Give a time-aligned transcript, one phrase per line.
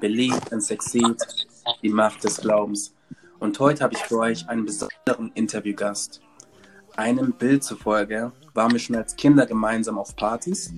[0.00, 1.16] Believe and Succeed,
[1.82, 2.94] die Macht des Glaubens.
[3.38, 6.22] Und heute habe ich für euch einen besonderen Interviewgast.
[6.96, 10.72] Einem Bild zufolge waren wir schon als Kinder gemeinsam auf Partys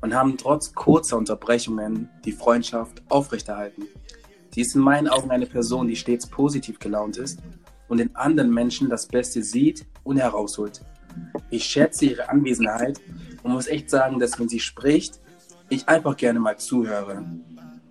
[0.00, 3.84] und haben trotz kurzer Unterbrechungen die Freundschaft aufrechterhalten.
[4.54, 7.40] Sie ist in meinen Augen eine Person, die stets positiv gelaunt ist
[7.88, 10.80] und in anderen Menschen das Beste sieht und herausholt.
[11.50, 13.00] Ich schätze ihre Anwesenheit
[13.42, 15.20] und muss echt sagen, dass wenn sie spricht,
[15.68, 17.24] ich einfach gerne mal zuhöre.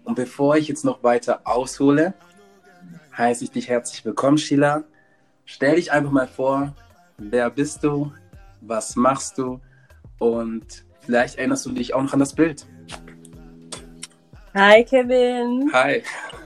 [0.03, 2.13] Und bevor ich jetzt noch weiter aushole,
[3.17, 4.83] heiße ich dich herzlich willkommen, Sheila.
[5.45, 6.73] Stell dich einfach mal vor,
[7.17, 8.11] wer bist du,
[8.61, 9.59] was machst du
[10.19, 12.65] und vielleicht erinnerst du dich auch noch an das Bild.
[14.53, 15.69] Hi Kevin.
[15.71, 16.03] Hi.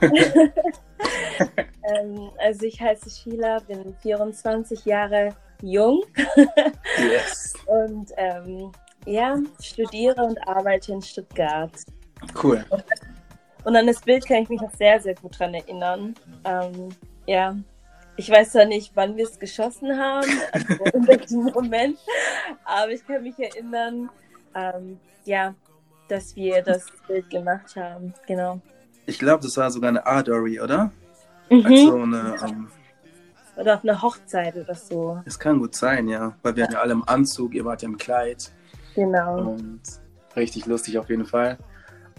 [1.40, 6.04] ähm, also ich heiße Sheila, bin 24 Jahre jung.
[6.98, 7.54] yes.
[7.66, 8.70] Und ähm,
[9.06, 11.72] ja, studiere und arbeite in Stuttgart.
[12.42, 12.64] Cool.
[12.70, 12.84] Und
[13.74, 16.14] an das Bild kann ich mich noch sehr, sehr gut dran erinnern.
[16.44, 16.90] Ähm,
[17.26, 17.56] ja,
[18.16, 21.98] ich weiß zwar nicht, wann wir es geschossen haben, also in welchem Moment,
[22.64, 24.08] aber ich kann mich erinnern,
[24.54, 25.54] ähm, ja,
[26.08, 28.14] dass wir das Bild gemacht haben.
[28.26, 28.60] Genau.
[29.06, 30.90] Ich glaube, das war sogar eine Art-Dory, oder?
[31.50, 31.66] Mhm.
[31.66, 32.68] Also eine, ähm,
[33.56, 35.20] oder auf einer Hochzeit oder so.
[35.24, 36.36] Es kann gut sein, ja.
[36.42, 38.52] Weil wir waren ja alle im Anzug, ihr wart ja im Kleid.
[38.94, 39.50] Genau.
[39.50, 39.80] Und
[40.36, 41.58] richtig lustig auf jeden Fall.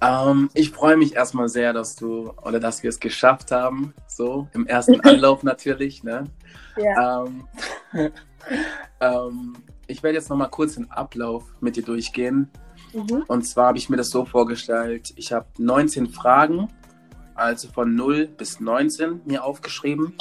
[0.02, 3.94] Ähm, ich freue mich erstmal sehr, dass du oder dass wir es geschafft haben.
[4.08, 6.04] So, im ersten Anlauf natürlich.
[6.04, 6.26] Ne?
[6.78, 7.26] Ja.
[7.26, 7.48] Ähm,
[9.00, 9.54] ähm,
[9.88, 12.50] ich werde jetzt nochmal kurz den Ablauf mit dir durchgehen.
[12.94, 13.24] Mhm.
[13.28, 16.68] Und zwar habe ich mir das so vorgestellt, ich habe 19 Fragen,
[17.36, 20.14] also von 0 bis 19 mir aufgeschrieben.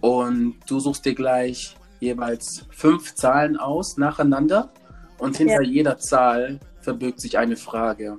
[0.00, 4.70] Und du suchst dir gleich jeweils fünf Zahlen aus nacheinander.
[5.18, 5.68] Und hinter Ja.
[5.68, 8.16] jeder Zahl verbirgt sich eine Frage.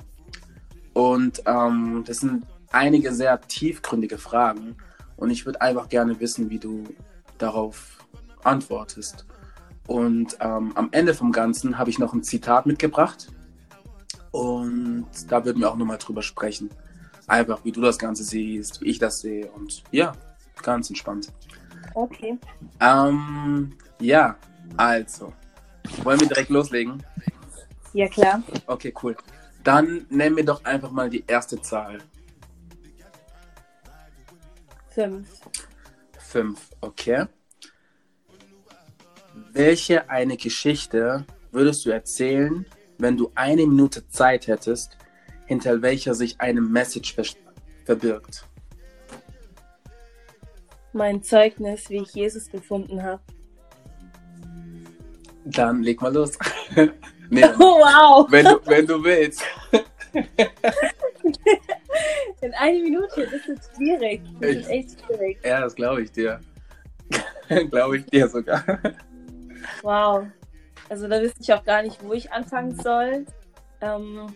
[0.94, 4.76] Und ähm, das sind einige sehr tiefgründige Fragen.
[5.18, 6.84] Und ich würde einfach gerne wissen, wie du
[7.38, 8.06] darauf
[8.44, 9.26] antwortest.
[9.88, 13.32] Und ähm, am Ende vom Ganzen habe ich noch ein Zitat mitgebracht.
[14.32, 16.70] Und da würden wir auch nochmal drüber sprechen.
[17.28, 19.52] Einfach, wie du das Ganze siehst, wie ich das sehe.
[19.52, 20.14] Und ja,
[20.62, 21.32] ganz entspannt.
[21.96, 22.38] Okay.
[22.80, 24.36] Ähm, ja,
[24.78, 25.34] also.
[26.04, 27.04] Wollen wir direkt loslegen?
[27.94, 28.44] Ja, klar.
[28.68, 29.18] Okay, cool.
[29.70, 32.00] Dann nennen wir doch einfach mal die erste Zahl.
[34.88, 35.30] Fünf.
[36.18, 37.26] Fünf, okay.
[39.52, 42.66] Welche eine Geschichte würdest du erzählen,
[42.98, 44.98] wenn du eine Minute Zeit hättest,
[45.46, 47.26] hinter welcher sich eine Message ver
[47.86, 48.48] verbirgt?
[50.94, 53.22] Mein Zeugnis, wie ich Jesus gefunden habe.
[55.46, 56.32] Dann leg mal los.
[57.30, 58.32] nee, Oh, wow.
[58.32, 59.44] wenn, du, wenn du willst.
[62.42, 64.22] In einer Minute, das ist schwierig.
[64.40, 65.38] Das ist echt schwierig.
[65.44, 66.40] Ja, das glaube ich dir.
[67.70, 68.64] glaube ich dir sogar.
[69.82, 70.28] Wow.
[70.90, 73.26] Also da wüsste ich auch gar nicht, wo ich anfangen soll.
[73.82, 74.28] Ähm,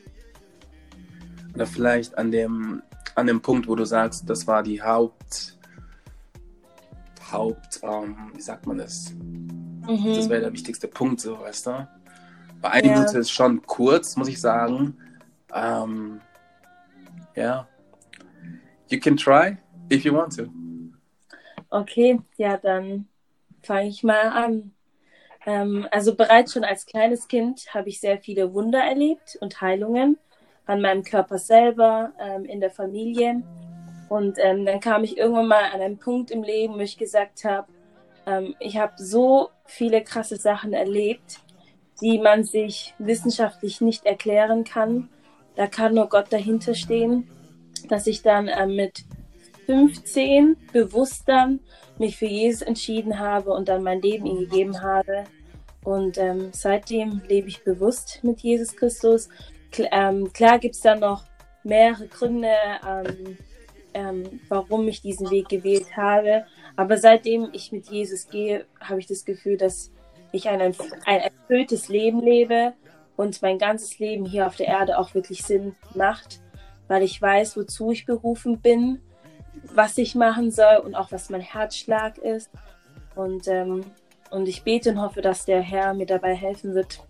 [1.55, 2.81] Oder vielleicht an dem,
[3.15, 5.57] an dem Punkt, wo du sagst, das war die Haupt,
[7.31, 9.11] Haupt, ähm, wie sagt man das?
[9.13, 10.13] mhm.
[10.15, 11.87] Das wäre der wichtigste Punkt, so, weißt du?
[12.61, 12.99] Bei einer Ja.
[12.99, 14.95] Minute ist schon kurz, muss ich sagen.
[15.53, 16.21] Ähm,
[17.35, 17.67] ja.
[18.89, 19.57] You can try
[19.91, 20.47] if you want to.
[21.69, 23.07] Okay, ja, dann
[23.63, 24.71] fange ich mal an.
[25.45, 30.17] Ähm, also bereits schon als kleines Kind habe ich sehr viele Wunder erlebt und Heilungen
[30.65, 33.43] an meinem Körper selber, ähm, in der Familie.
[34.09, 37.43] Und ähm, dann kam ich irgendwann mal an einen Punkt im Leben, wo ich gesagt
[37.43, 37.67] habe,
[38.25, 41.39] ähm, ich habe so viele krasse Sachen erlebt,
[42.01, 45.09] die man sich wissenschaftlich nicht erklären kann.
[45.55, 47.29] Da kann nur Gott dahinter stehen,
[47.89, 49.03] dass ich dann ähm, mit
[49.65, 51.59] 15 bewusst dann
[51.99, 55.25] mich für Jesus entschieden habe und dann mein Leben ihm gegeben habe.
[55.83, 59.29] Und ähm, seitdem lebe ich bewusst mit Jesus Christus.
[59.71, 61.23] Kl ähm, klar gibt es dann noch
[61.63, 62.53] mehrere Gründe,
[62.87, 63.37] ähm,
[63.93, 66.45] ähm, warum ich diesen Weg gewählt habe.
[66.75, 69.91] Aber seitdem ich mit Jesus gehe, habe ich das Gefühl, dass
[70.31, 72.73] ich ein, ein erfülltes Leben lebe
[73.15, 76.41] und mein ganzes Leben hier auf der Erde auch wirklich Sinn macht,
[76.87, 79.01] weil ich weiß, wozu ich berufen bin
[79.75, 82.49] was ich machen soll und auch was mein Herzschlag ist.
[83.15, 83.83] Und, ähm,
[84.31, 87.05] und ich bete und hoffe, dass der Herr mir dabei helfen wird.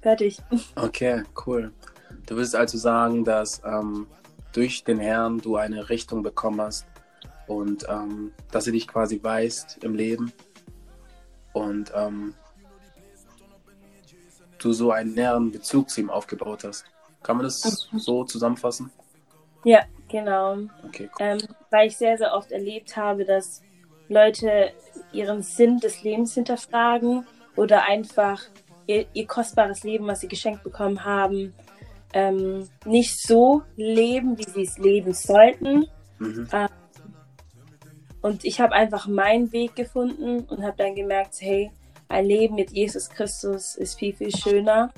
[0.00, 0.38] Fertig.
[0.76, 1.72] Okay, cool.
[2.26, 4.06] Du willst also sagen, dass ähm,
[4.52, 6.86] durch den Herrn du eine Richtung bekommen hast
[7.46, 10.32] und ähm, dass er dich quasi weist im Leben
[11.52, 12.34] und ähm,
[14.58, 16.84] du so einen näheren Bezug zu ihm aufgebaut hast.
[17.22, 17.98] Kann man das mhm.
[17.98, 18.90] so zusammenfassen?
[19.64, 20.58] Ja, genau.
[20.86, 21.26] Okay, cool.
[21.26, 21.38] ähm,
[21.70, 23.62] weil ich sehr, sehr oft erlebt habe, dass
[24.08, 24.72] Leute
[25.12, 27.26] ihren Sinn des Lebens hinterfragen
[27.56, 28.42] oder einfach
[28.86, 31.54] ihr, ihr kostbares Leben, was sie geschenkt bekommen haben,
[32.12, 35.86] ähm, nicht so leben, wie sie es leben sollten.
[36.18, 36.48] Mhm.
[36.52, 36.68] Ähm,
[38.22, 41.70] und ich habe einfach meinen Weg gefunden und habe dann gemerkt, hey,
[42.08, 44.92] ein Leben mit Jesus Christus ist viel, viel schöner.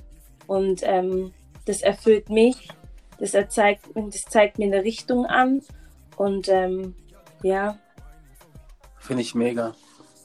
[0.47, 1.33] Und ähm,
[1.65, 2.69] das erfüllt mich.
[3.19, 5.63] Das, erzeigt, das zeigt mir eine Richtung an.
[6.17, 6.95] Und ähm,
[7.43, 7.79] ja.
[8.99, 9.75] Finde ich mega.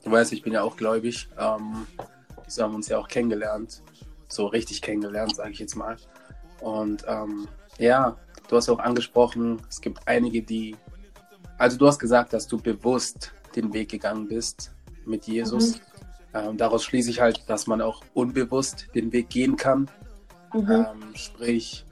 [0.03, 1.29] Du weißt, ich bin ja auch gläubig.
[1.39, 1.87] Ähm,
[2.47, 3.81] so haben uns ja auch kennengelernt.
[4.27, 5.95] So richtig kennengelernt, sage ich jetzt mal.
[6.59, 7.47] Und ähm,
[7.77, 8.17] ja,
[8.49, 10.75] du hast auch angesprochen, es gibt einige, die,
[11.59, 14.71] also du hast gesagt, dass du bewusst den Weg gegangen bist
[15.05, 15.75] mit Jesus.
[15.75, 15.81] Mhm.
[16.33, 19.89] Ähm, daraus schließe ich halt, dass man auch unbewusst den Weg gehen kann.
[20.53, 20.71] Mhm.
[20.71, 21.85] Ähm, sprich,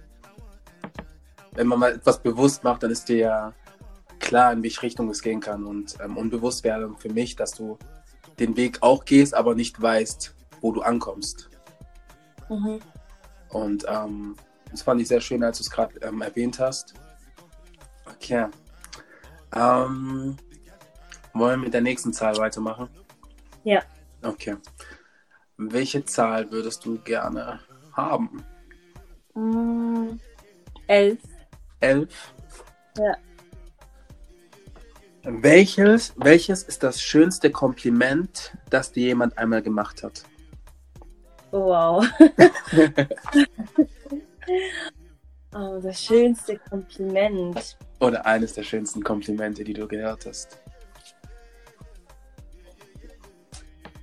[1.54, 3.54] wenn man mal etwas bewusst macht, dann ist dir ja
[4.19, 5.66] klar, in welche Richtung es gehen kann.
[5.66, 7.78] Und ähm, unbewusst wäre für mich, dass du
[8.40, 11.50] den Weg auch gehst, aber nicht weißt, wo du ankommst.
[12.50, 12.80] Mhm.
[13.50, 14.38] Und ähm,
[14.72, 16.94] das fand ich sehr schön, als du es gerade ähm, erwähnt hast.
[18.06, 18.48] Okay.
[19.56, 20.38] Ähm,
[21.34, 22.90] wollen wir mit der nächsten Zahl weitermachen?
[23.64, 23.82] Ja.
[24.24, 24.58] Okay.
[25.58, 27.60] Welche Zahl würdest du gerne
[27.94, 28.44] haben?
[29.34, 30.20] Mm,
[30.88, 31.20] elf.
[31.80, 32.34] Elf?
[32.98, 33.16] Ja.
[35.24, 40.24] Welches, welches ist das schönste Kompliment, das dir jemand einmal gemacht hat?
[41.52, 42.06] Wow.
[45.57, 47.77] oh, das schönste Kompliment.
[48.00, 50.59] Oder eines der schönsten Komplimente, die du gehört hast.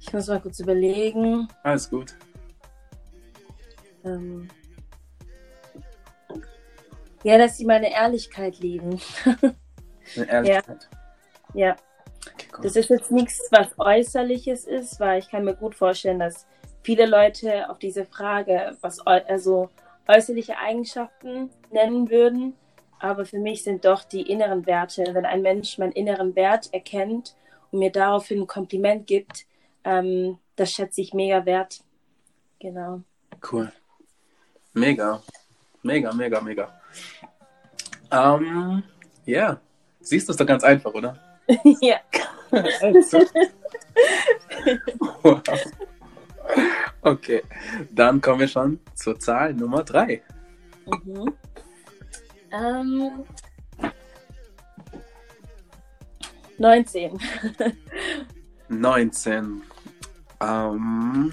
[0.01, 1.49] Ich muss mal kurz überlegen.
[1.63, 2.15] Alles gut.
[4.05, 4.49] Ähm
[7.23, 9.01] ja, dass sie meine Ehrlichkeit lieben.
[10.17, 10.89] Eine Ehrlichkeit?
[11.55, 11.69] Ja.
[11.69, 11.77] ja.
[12.33, 16.47] Okay, das ist jetzt nichts, was Äußerliches ist, weil ich kann mir gut vorstellen, dass
[16.83, 19.71] viele Leute auf diese Frage, was also
[20.07, 22.55] äußerliche Eigenschaften nennen würden.
[22.99, 27.37] Aber für mich sind doch die inneren Werte, wenn ein Mensch meinen inneren Wert erkennt
[27.71, 29.47] und mir daraufhin ein Kompliment gibt,
[29.85, 31.81] ähm, das schätze ich mega wert.
[32.61, 33.03] Genau.
[33.51, 33.73] Cool.
[34.73, 35.21] Mega.
[35.83, 36.81] Mega, mega, mega.
[38.11, 38.83] Ähm,
[39.27, 39.41] ja.
[39.41, 39.61] Yeah.
[40.01, 41.19] Siehst du es doch ganz einfach, oder?
[41.81, 42.01] ja.
[45.23, 45.43] wow.
[47.03, 47.43] Okay,
[47.91, 50.23] dann kommen wir schon zur Zahl Nummer 3.
[50.87, 51.35] Mhm.
[52.51, 53.25] Ähm,
[56.57, 57.21] 19.
[58.69, 59.63] 19.
[60.41, 61.33] Ähm,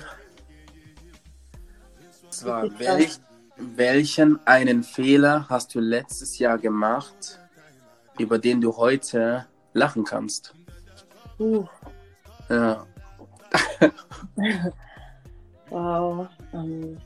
[2.29, 3.19] zwar, welch,
[3.57, 7.39] welchen einen Fehler hast du letztes Jahr gemacht,
[8.17, 10.53] über den du heute lachen kannst?
[11.39, 11.65] Uh.
[12.49, 12.85] Ja.
[15.71, 16.27] Wow.
[16.53, 16.97] Ähm.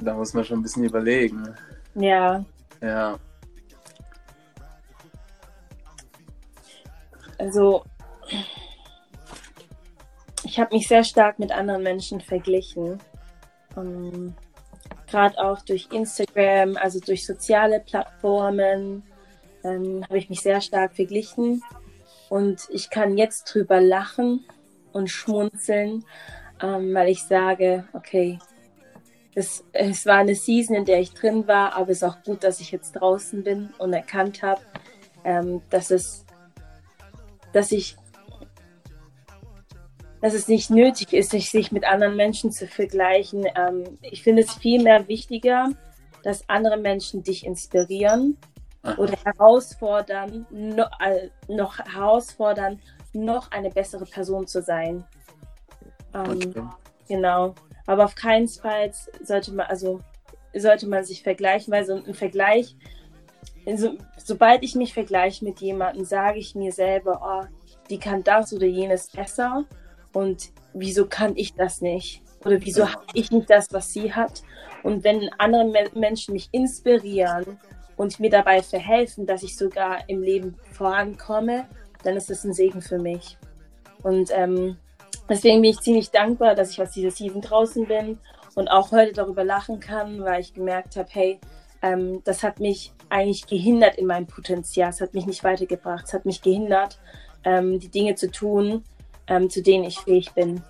[0.00, 1.54] Da muss man schon ein bisschen überlegen.
[1.94, 2.44] Ja.
[2.82, 3.18] Ja.
[7.38, 7.84] Also,
[10.42, 13.00] ich habe mich sehr stark mit anderen Menschen verglichen.
[13.76, 14.34] Ähm,
[15.06, 19.04] Gerade auch durch Instagram, also durch soziale Plattformen,
[19.62, 21.62] ähm, habe ich mich sehr stark verglichen.
[22.28, 24.44] Und ich kann jetzt drüber lachen,
[24.94, 26.04] und schmunzeln,
[26.62, 28.38] ähm, weil ich sage, okay,
[29.34, 32.44] es, es war eine Season, in der ich drin war, aber es ist auch gut,
[32.44, 34.60] dass ich jetzt draußen bin und erkannt habe,
[35.24, 36.24] ähm, dass es,
[37.52, 37.96] dass ich,
[40.20, 43.44] dass es nicht nötig ist, sich mit anderen Menschen zu vergleichen.
[43.56, 45.70] Ähm, ich finde es viel mehr wichtiger,
[46.22, 48.38] dass andere Menschen dich inspirieren
[48.82, 48.96] Aha.
[48.98, 52.80] oder herausfordern, noch, äh, noch herausfordern
[53.14, 55.04] noch eine bessere Person zu sein.
[56.14, 56.54] Ähm.
[57.08, 57.54] Genau.
[57.86, 58.90] Aber auf keinen Fall
[59.22, 60.00] sollte man, also
[60.54, 62.76] sollte man sich vergleichen, weil so ein Vergleich,
[63.76, 67.46] so, sobald ich mich vergleiche mit jemandem, sage ich mir selber, oh,
[67.90, 69.64] die kann das oder jenes besser
[70.12, 72.22] und wieso kann ich das nicht?
[72.44, 72.92] Oder wieso ja.
[72.92, 74.42] habe ich nicht das, was sie hat?
[74.82, 77.58] Und wenn andere Me Menschen mich inspirieren
[77.96, 81.66] und mir dabei verhelfen, dass ich sogar im Leben vorankomme,
[82.04, 83.38] dann ist es ein Segen für mich.
[84.02, 84.76] Und ähm,
[85.28, 88.18] deswegen bin ich ziemlich dankbar, dass ich aus dieser Season draußen bin
[88.54, 91.40] und auch heute darüber lachen kann, weil ich gemerkt habe, hey,
[91.82, 94.90] ähm, das hat mich eigentlich gehindert in meinem Potenzial.
[94.90, 96.04] Es hat mich nicht weitergebracht.
[96.06, 96.98] Es hat mich gehindert,
[97.44, 98.84] ähm, die Dinge zu tun,
[99.26, 100.62] ähm, zu denen ich fähig bin.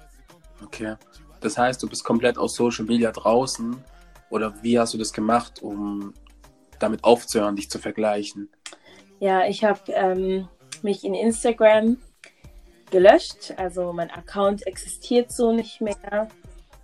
[0.63, 0.97] Okay.
[1.41, 3.77] Das heißt, du bist komplett aus Social Media draußen.
[4.31, 6.15] Oder wie hast du das gemacht, um
[6.79, 8.49] damit aufzuhören, dich zu vergleichen?
[9.21, 10.49] Ja, ich habe ähm,
[10.85, 11.99] mich in Instagram
[12.91, 13.55] gelöscht.
[13.57, 16.29] Also mein Account existiert so nicht mehr.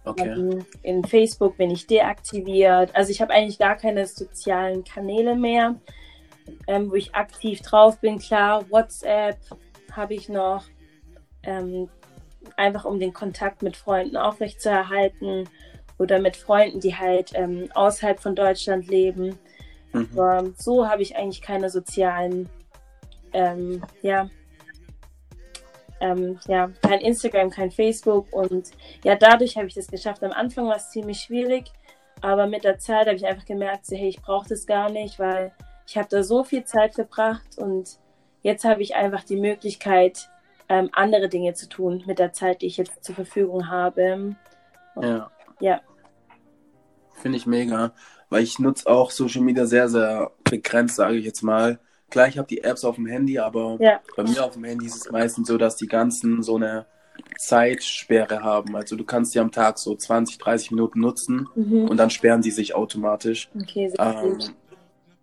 [0.04, 0.28] Okay.
[0.28, 2.94] Ähm, in Facebook bin ich deaktiviert.
[2.96, 5.76] Also ich habe eigentlich gar keine sozialen Kanäle mehr,
[6.66, 8.18] ähm, wo ich aktiv drauf bin.
[8.18, 9.38] Klar, WhatsApp
[9.92, 10.64] habe ich noch,
[11.42, 11.88] ähm,
[12.56, 15.48] einfach um den Kontakt mit Freunden aufrechtzuerhalten
[15.98, 19.38] oder mit Freunden, die halt ähm, außerhalb von Deutschland leben.
[19.92, 20.08] Mhm.
[20.12, 22.48] Aber so habe ich eigentlich keine sozialen,
[23.32, 24.28] ähm, ja,
[26.00, 28.70] ähm, ja, kein Instagram, kein Facebook und
[29.04, 30.22] ja, dadurch habe ich das geschafft.
[30.24, 31.70] Am Anfang war es ziemlich schwierig,
[32.22, 35.18] aber mit der Zeit habe ich einfach gemerkt, so, hey, ich brauche das gar nicht,
[35.18, 35.52] weil
[35.86, 37.98] ich habe da so viel Zeit verbracht und
[38.42, 40.30] jetzt habe ich einfach die Möglichkeit,
[40.68, 44.36] ähm, andere Dinge zu tun mit der Zeit, die ich jetzt zur Verfügung habe.
[45.00, 45.30] Ja.
[45.58, 45.80] Ja.
[47.14, 47.92] Finde ich mega,
[48.30, 51.78] weil ich nutze auch Social Media sehr, sehr begrenzt, sage ich jetzt mal.
[52.10, 54.00] Klar, ich habe die Apps auf dem Handy, aber Ja.
[54.16, 56.86] bei mir auf dem Handy ist es meistens so, dass die ganzen so eine
[57.38, 58.74] Zeitsperre haben.
[58.76, 61.88] Also du kannst die am Tag so 20, 30 Minuten nutzen Mhm.
[61.88, 63.48] und dann sperren die sich automatisch.
[63.54, 64.52] Okay, sehr Ähm, gut.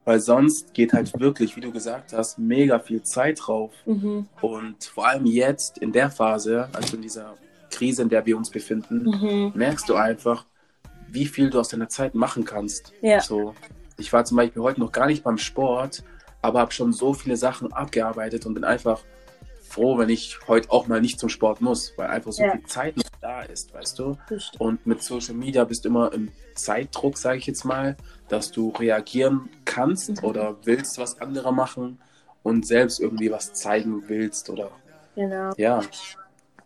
[0.06, 3.74] weil sonst geht halt wirklich, wie du gesagt hast, mega viel Zeit drauf.
[3.86, 4.28] Mhm.
[4.42, 7.36] Und vor allem jetzt in der Phase, also in dieser
[7.72, 9.52] Krise, in der wir uns befinden, Mhm.
[9.54, 10.46] merkst du einfach,
[11.10, 12.94] wie viel du aus deiner Zeit machen kannst.
[13.02, 13.20] Ja.
[13.20, 13.54] So,
[13.98, 16.04] ich war zum Beispiel heute noch gar nicht beim Sport,
[16.42, 19.02] aber habe schon so viele Sachen abgearbeitet und bin einfach
[19.62, 22.52] froh, wenn ich heute auch mal nicht zum Sport muss, weil einfach so Ja.
[22.52, 24.18] viel Zeit noch da ist, weißt du?
[24.60, 27.98] Und mit Social Media bist du immer im Zeitdruck, sage ich jetzt mal,
[28.30, 30.24] dass du reagieren kannst Mhm.
[30.24, 32.00] oder willst, was andere machen
[32.44, 34.72] und selbst irgendwie was zeigen willst oder
[35.16, 35.52] Genau.
[35.58, 35.82] ja.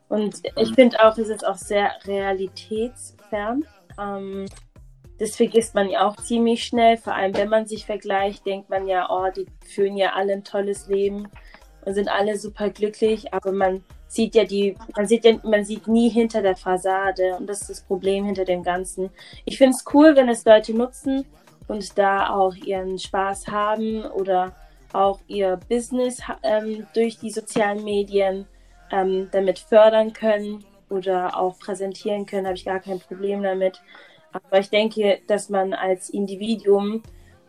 [0.10, 3.63] Und ich finde auch, es ist auch sehr realitätsfern.
[3.98, 4.46] Ähm,
[5.22, 6.98] das vergisst man ja auch ziemlich schnell.
[6.98, 10.44] Vor allem, wenn man sich vergleicht, denkt man ja, oh, die führen ja alle ein
[10.44, 11.28] tolles Leben
[11.86, 13.32] und sind alle super glücklich.
[13.32, 17.36] Aber man sieht ja die, man sieht ja, man sieht nie hinter der Fassade.
[17.38, 19.12] Und das ist das Problem hinter dem Ganzen.
[19.46, 21.24] Ich finde es cool, wenn es Leute nutzen
[21.68, 24.56] und da auch ihren Spaß haben oder
[24.92, 28.48] auch ihr Business ähm, durch die sozialen Medien
[28.92, 33.80] ähm, damit fördern können oder auch präsentieren können, habe ich gar kein Problem damit.
[34.32, 37.04] Aber ich denke, dass man als Individuum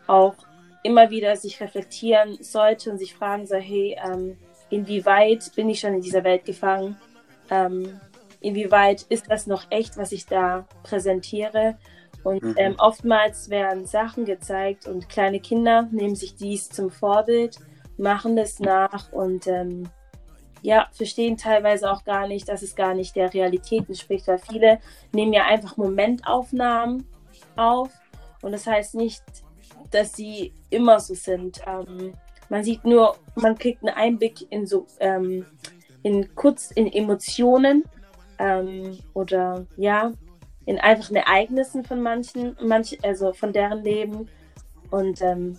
[0.07, 0.35] auch
[0.83, 4.37] immer wieder sich reflektieren sollte und sich fragen soll, hey, ähm,
[4.69, 6.97] inwieweit bin ich schon in dieser Welt gefangen?
[7.49, 7.99] Ähm,
[8.41, 11.77] inwieweit ist das noch echt, was ich da präsentiere?
[12.23, 12.55] Und Mhm.
[12.57, 17.57] ähm, oftmals werden Sachen gezeigt und kleine Kinder nehmen sich dies zum Vorbild,
[17.97, 19.89] machen das nach und ähm,
[20.61, 24.79] ja, verstehen teilweise auch gar nicht, dass es gar nicht der Realität entspricht, weil viele
[25.11, 27.05] nehmen ja einfach Momentaufnahmen
[27.55, 27.89] auf
[28.41, 29.23] und das heißt nicht,
[29.91, 31.61] dass sie immer so sind.
[31.67, 32.13] Ähm,
[32.49, 35.45] man sieht nur, man kriegt einen Einblick in so, ähm,
[36.03, 37.83] in kurz, in Emotionen
[38.37, 40.11] ähm, oder ja,
[40.65, 44.29] in einfachen Ereignissen von manchen, manch, also von deren Leben
[44.91, 45.57] und ähm,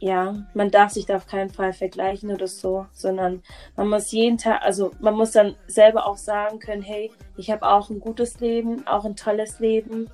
[0.00, 3.42] ja, man darf sich da auf keinen Fall vergleichen oder so, sondern
[3.76, 7.66] man muss jeden Tag, also man muss dann selber auch sagen können, hey, ich habe
[7.66, 10.10] auch ein gutes Leben, auch ein tolles Leben.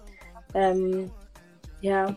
[0.55, 1.11] Ähm,
[1.81, 2.17] ja,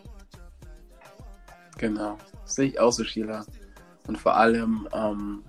[1.78, 3.44] Genau, sehe ich auch so, Sheila.
[4.06, 5.44] Und vor allem, ähm,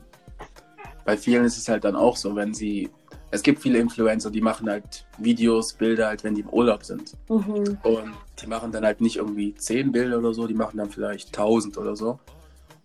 [1.06, 2.90] bei vielen ist es halt dann auch so, wenn sie,
[3.32, 7.14] es gibt viele Influencer, die machen halt Videos, Bilder halt, wenn die im Urlaub sind.
[7.30, 7.78] mhm.
[7.84, 11.34] Und die machen dann halt nicht irgendwie zehn Bilder oder so, die machen dann vielleicht
[11.34, 12.20] tausend oder so.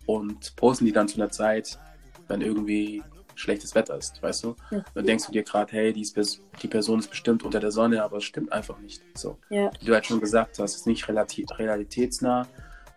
[0.05, 1.79] Und posten die dann zu einer Zeit,
[2.27, 3.01] wenn irgendwie
[3.35, 4.55] schlechtes Wetter ist, weißt du?
[4.69, 4.83] Ja.
[4.93, 8.03] Dann denkst du dir gerade, hey, die, ist, die Person ist bestimmt unter der Sonne,
[8.03, 9.01] aber es stimmt einfach nicht.
[9.17, 9.37] So.
[9.49, 12.47] ja, Wie du halt schon gesagt hast, ist nicht relati realitätsnah.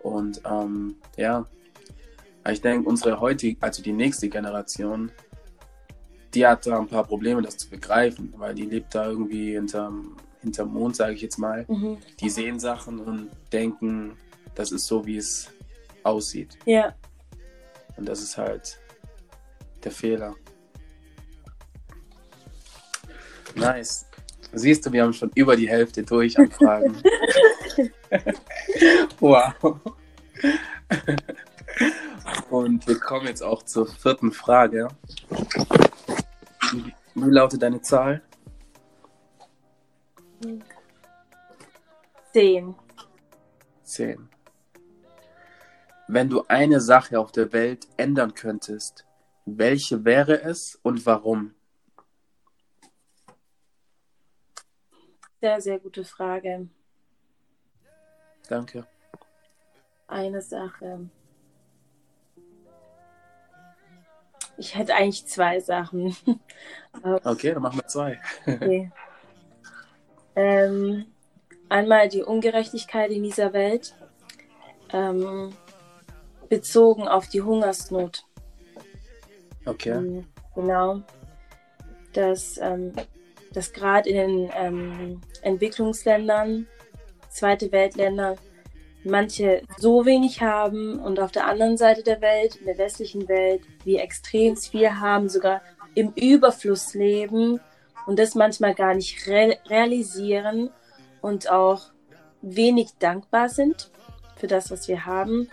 [0.01, 1.47] Und ähm, ja,
[2.51, 5.11] ich denke, unsere heutige, also die nächste Generation,
[6.37, 10.17] die hat da ein paar Probleme, das zu begreifen, weil die lebt da irgendwie hinterm,
[10.43, 11.65] hinterm Mond, sage ich jetzt mal.
[11.67, 11.97] mhm.
[12.21, 14.13] Die sehen Sachen und denken,
[14.55, 15.49] das ist so, wie es
[16.03, 16.59] aussieht.
[16.67, 16.95] ja,
[17.97, 18.79] Und das ist halt
[19.83, 20.35] der Fehler.
[23.55, 24.05] Nice.
[24.53, 26.97] Siehst du, wir haben schon über die Hälfte durch an Fragen.
[29.21, 29.55] wow.
[32.51, 34.89] Und wir kommen jetzt auch zur vierten Frage.
[37.17, 38.23] Wie lautet deine Zahl?
[42.33, 42.75] zehn.
[43.83, 44.29] Zehn.
[46.09, 49.07] Wenn du eine Sache auf der Welt ändern könntest,
[49.47, 51.55] welche wäre es und warum?
[55.41, 56.69] sehr, sehr gute Frage.
[58.49, 58.87] Danke.
[60.09, 61.09] Eine Sache.
[64.59, 66.17] Ich hätte eigentlich zwei Sachen.
[67.25, 68.21] okay, dann machen wir zwei.
[68.47, 68.91] okay.
[70.35, 71.07] ähm,
[71.69, 73.95] einmal die Ungerechtigkeit in dieser Welt,
[74.93, 75.53] ähm,
[76.49, 78.25] bezogen auf die Hungersnot.
[79.65, 79.91] Okay.
[79.91, 81.03] Ähm, genau.
[82.13, 82.93] Dass, ähm,
[83.53, 86.67] dass gerade in den ähm, Entwicklungsländern,
[87.29, 88.37] zweite Weltländer,
[89.07, 93.63] manche so wenig haben und auf der anderen Seite der Welt, in der westlichen Welt,
[93.85, 95.63] wir extrem viel haben, sogar
[95.95, 97.61] im Überfluss leben
[98.07, 100.71] und das manchmal gar nicht re realisieren
[101.21, 101.91] und auch
[102.43, 103.91] wenig dankbar sind
[104.37, 105.49] für das, was wir haben.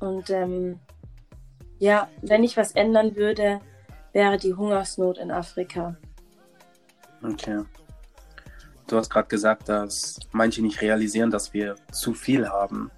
[0.00, 0.78] Und ähm,
[1.78, 3.60] ja, wenn ich was ändern würde,
[4.12, 5.96] wäre die Hungersnot in Afrika.
[7.22, 7.64] Okay.
[8.88, 12.90] Du hast gerade gesagt, dass manche nicht realisieren, dass wir zu viel haben.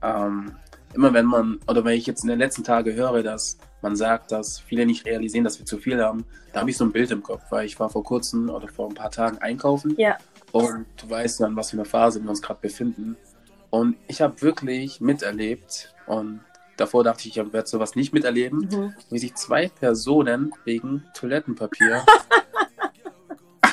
[0.00, 0.52] Ähm,
[0.94, 4.30] immer wenn man, oder wenn ich jetzt in den letzten Tagen höre, dass man sagt,
[4.30, 7.10] dass viele nicht realisieren, dass wir zu viel haben, da habe ich so ein Bild
[7.10, 9.94] im Kopf, weil ich war vor kurzem oder vor ein paar Tagen einkaufen.
[9.98, 10.16] Ja.
[10.52, 13.16] Und du weißt dann, was für eine Phase wir uns gerade befinden.
[13.70, 16.40] Und ich habe wirklich miterlebt und
[16.76, 18.94] davor dachte ich, ich werde sowas nicht miterleben, mhm.
[19.10, 22.04] wie sich zwei Personen wegen Toilettenpapier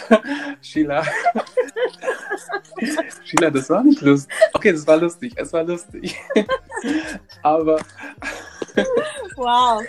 [0.65, 1.05] Sheila.
[3.23, 4.33] Sheila, das war nicht lustig.
[4.53, 5.33] Okay, das war lustig.
[5.35, 6.17] Es war lustig.
[7.43, 7.79] Aber.
[9.35, 9.83] Wow.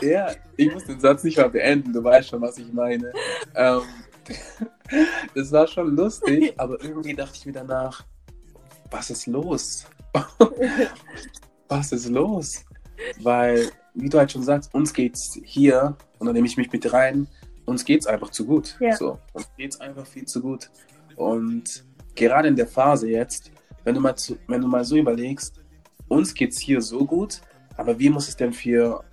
[0.00, 1.92] Ja, ich muss den Satz nicht mal beenden.
[1.92, 3.12] Du weißt schon, was ich meine.
[3.54, 3.82] Ähm,
[5.34, 8.04] das war schon lustig, aber irgendwie dachte ich mir danach,
[8.90, 9.86] was ist los?
[11.68, 12.64] was ist los?
[13.20, 16.92] Weil, wie du halt schon sagst, uns geht's hier, und da nehme ich mich mit
[16.92, 17.26] rein,
[17.70, 18.76] uns geht es einfach zu gut.
[18.80, 18.96] Ja.
[18.96, 20.70] So, uns geht es einfach viel zu gut.
[21.14, 21.84] Und
[22.16, 23.52] gerade in der Phase jetzt,
[23.84, 25.60] wenn du mal, zu, wenn du mal so überlegst,
[26.08, 27.40] uns geht es hier so gut,
[27.76, 29.04] aber wie muss es denn für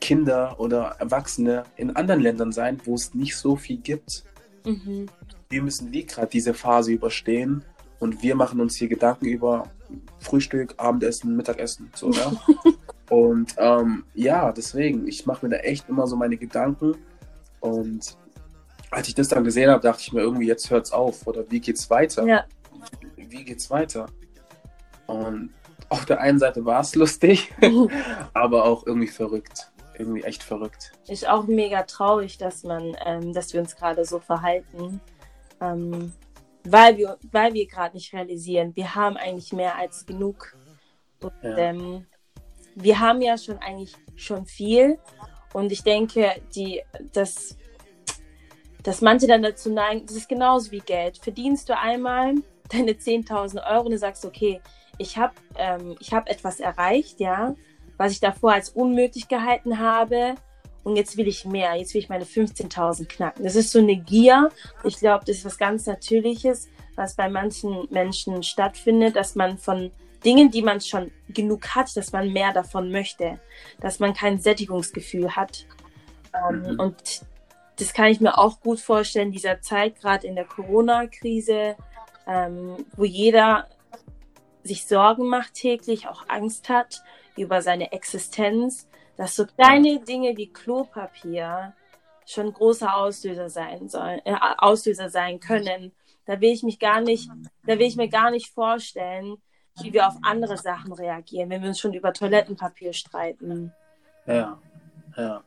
[0.00, 4.24] Kinder oder Erwachsene in anderen Ländern sein, wo es nicht so viel gibt?
[4.66, 5.06] Mhm.
[5.48, 7.64] Wie müssen die gerade diese Phase überstehen?
[8.00, 9.70] Und wir machen uns hier Gedanken über
[10.18, 11.90] Frühstück, Abendessen, Mittagessen.
[11.94, 12.32] So, ja?
[13.08, 16.96] und ähm, ja, deswegen, ich mache mir da echt immer so meine Gedanken
[17.60, 18.16] und
[18.90, 21.26] als ich das dann gesehen habe, dachte ich mir irgendwie, jetzt hört es auf.
[21.26, 22.26] Oder wie geht's weiter?
[22.26, 22.44] Ja.
[23.16, 24.06] Wie geht's weiter?
[25.06, 25.52] Und
[25.88, 27.52] auf der einen Seite war es lustig,
[28.34, 29.70] aber auch irgendwie verrückt.
[29.98, 30.92] Irgendwie echt verrückt.
[31.08, 35.00] Ist auch mega traurig, dass man, ähm, dass wir uns gerade so verhalten.
[35.60, 36.12] Ähm,
[36.64, 40.56] weil wir, weil wir gerade nicht realisieren, wir haben eigentlich mehr als genug.
[41.20, 41.56] Und, ja.
[41.56, 42.06] ähm,
[42.76, 44.98] wir haben ja schon eigentlich schon viel
[45.52, 46.82] und ich denke, die,
[47.12, 47.56] dass,
[48.82, 51.18] dass manche dann dazu neigen, das ist genauso wie Geld.
[51.18, 52.34] Verdienst du einmal
[52.70, 54.60] deine 10.000 Euro und du sagst, okay,
[54.98, 57.54] ich habe ähm, hab etwas erreicht, ja,
[57.96, 60.34] was ich davor als unmöglich gehalten habe.
[60.84, 63.44] Und jetzt will ich mehr, jetzt will ich meine 15.000 knacken.
[63.44, 64.50] Das ist so eine Gier.
[64.84, 69.90] Ich glaube, das ist was ganz Natürliches, was bei manchen Menschen stattfindet, dass man von
[70.24, 73.40] Dingen, die man schon genug hat, dass man mehr davon möchte,
[73.80, 75.66] dass man kein Sättigungsgefühl hat.
[76.34, 76.80] Ähm, mhm.
[76.80, 77.22] Und
[77.76, 81.76] das kann ich mir auch gut vorstellen, dieser Zeit, gerade in der Corona-Krise,
[82.26, 83.68] ähm, wo jeder
[84.64, 87.02] sich Sorgen macht täglich, auch Angst hat
[87.36, 91.74] über seine Existenz, dass so kleine Dinge wie Klopapier
[92.26, 95.92] schon großer Auslöser sein sollen, äh, Auslöser sein können.
[96.26, 97.30] Da will ich mich gar nicht,
[97.64, 99.38] da will ich mir gar nicht vorstellen,
[99.82, 103.72] wie wir auf andere Sachen reagieren, wenn wir uns schon über Toilettenpapier streiten.
[104.26, 104.58] Ja,
[105.16, 105.42] ja.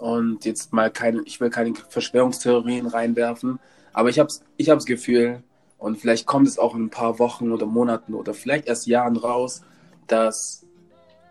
[0.00, 3.58] Und jetzt mal keine, ich will keine Verschwörungstheorien reinwerfen,
[3.92, 5.42] aber ich habe ich hab das Gefühl,
[5.78, 9.16] und vielleicht kommt es auch in ein paar Wochen oder Monaten oder vielleicht erst Jahren
[9.16, 9.62] raus,
[10.08, 10.66] dass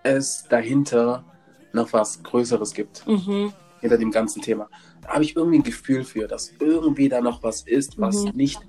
[0.04, 1.26] es dahinter
[1.74, 3.06] noch was Größeres gibt.
[3.06, 3.54] Mhm.
[3.82, 4.70] Hinter dem ganzen Thema.
[5.02, 8.32] Da habe ich irgendwie ein Gefühl für, dass irgendwie da noch was ist, was mhm.
[8.34, 8.60] nicht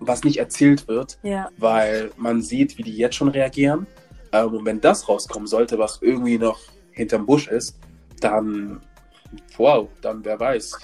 [0.00, 1.48] was nicht erzählt wird, ja.
[1.56, 3.86] weil man sieht, wie die jetzt schon reagieren.
[4.32, 6.60] Ähm, und wenn das rauskommen sollte, was irgendwie noch
[6.92, 7.78] hinterm Busch ist,
[8.20, 8.80] dann,
[9.56, 10.78] wow, dann wer weiß.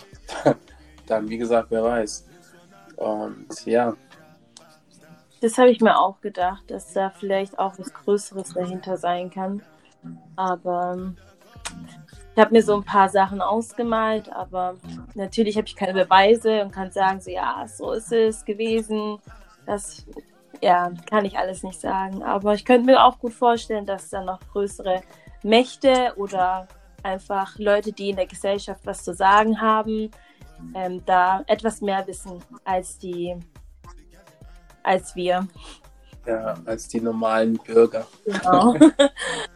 [1.07, 2.27] dann, wie gesagt, wer weiß.
[2.97, 3.95] Und ja.
[5.41, 9.63] Das habe ich mir auch gedacht, dass da vielleicht auch was Größeres dahinter sein kann.
[10.37, 11.17] Aber ähm,
[12.35, 14.75] ich habe mir so ein paar Sachen ausgemalt, aber
[15.15, 19.19] natürlich habe ich keine Beweise und kann sagen, so ja, so ist es gewesen.
[19.67, 20.05] Das
[20.61, 22.25] ja, kann ich alles nicht sagen.
[22.25, 25.03] Aber ich könnte mir auch gut vorstellen, dass da noch größere
[25.45, 26.67] Mächte oder
[27.05, 30.11] einfach Leute, die in der Gesellschaft was zu sagen haben,
[30.75, 33.37] ähm, da etwas mehr wissen als die,
[34.83, 35.47] als wir.
[36.27, 38.07] Ja, als die normalen Bürger.
[38.25, 38.75] Genau.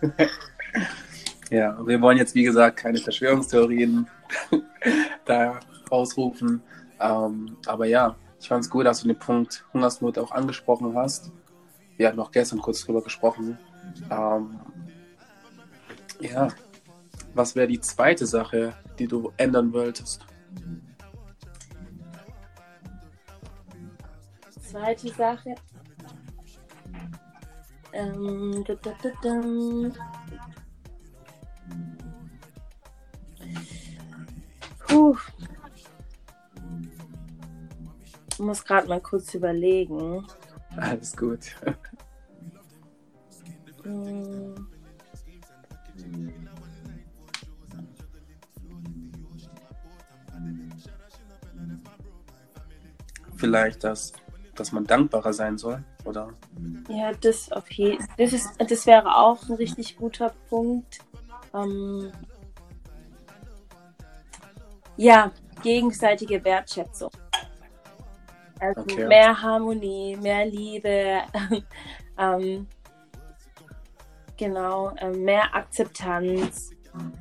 [1.50, 4.06] ja, wir wollen jetzt, wie gesagt, keine Verschwörungstheorien
[5.24, 6.62] da rausrufen.
[7.00, 11.32] Ähm, aber ja, ich fand es gut, dass du den Punkt Hungersnot auch angesprochen hast.
[11.96, 13.58] Wir hatten auch gestern kurz drüber gesprochen.
[14.11, 14.61] Ähm,
[16.20, 16.48] ja,
[17.34, 20.24] was wäre die zweite Sache, die du ändern wolltest?
[24.61, 25.54] Zweite Sache.
[27.92, 29.40] Ähm, da, da, da,
[38.38, 40.24] Ich muss gerade mal kurz überlegen.
[40.77, 41.40] Alles gut.
[43.83, 44.68] Hm.
[53.35, 54.12] Vielleicht, dass,
[54.55, 56.29] dass man dankbarer sein soll, oder?
[56.88, 61.01] Ja, das auf jeden das ist Das wäre auch ein richtig guter Punkt.
[61.53, 62.12] Ähm,
[64.96, 67.11] ja, gegenseitige Wertschätzung.
[68.61, 69.07] Also Okay.
[69.07, 71.23] mehr Harmonie, mehr Liebe,
[72.18, 72.66] ähm,
[74.37, 76.71] genau, ähm, mehr Akzeptanz.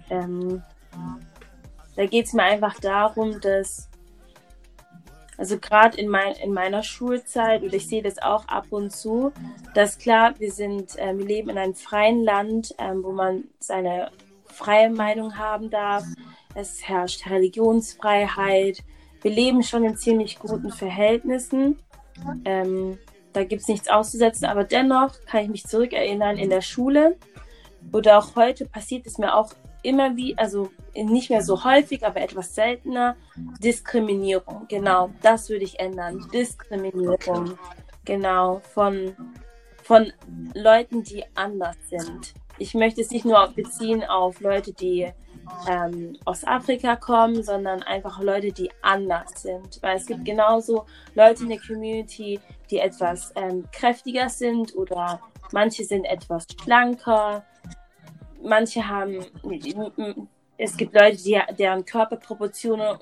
[0.10, 0.64] Ähm,
[1.96, 3.90] da geht es mir einfach darum, dass,
[5.38, 9.32] also gerade in, mein, in meiner Schulzeit, und ich sehe das auch ab und zu,
[9.74, 14.12] dass klar, wir sind, ähm, wir leben in einem freien Land, ähm, wo man seine
[14.46, 16.04] freie Meinung haben darf.
[16.56, 18.84] Es herrscht Religionsfreiheit.
[19.22, 21.80] Wir leben schon in ziemlich guten Verhältnissen.
[22.46, 22.98] Ähm,
[23.34, 27.18] da gibt es nichts auszusetzen, aber dennoch kann ich mich zurückerinnern in der Schule
[27.92, 29.54] oder auch heute passiert es mir auch
[29.84, 33.16] immer wie, also nicht mehr so häufig, aber etwas seltener,
[33.62, 34.66] Diskriminierung.
[34.68, 36.28] Genau, das würde ich ändern.
[36.34, 37.58] Diskriminierung.
[38.04, 39.16] Genau, von,
[39.84, 40.12] von
[40.54, 42.34] Leuten, die anders sind.
[42.58, 45.12] Ich möchte es nicht nur beziehen auf Leute, die
[45.68, 49.80] ähm, aus Afrika kommen, sondern einfach Leute, die anders sind.
[49.82, 55.20] Weil es gibt genauso Leute in der Community, die etwas ähm, kräftiger sind oder
[55.52, 57.46] manche sind etwas schlanker.
[58.42, 59.26] Manche haben,
[60.58, 62.98] es gibt Leute, die, deren Körperproportionen,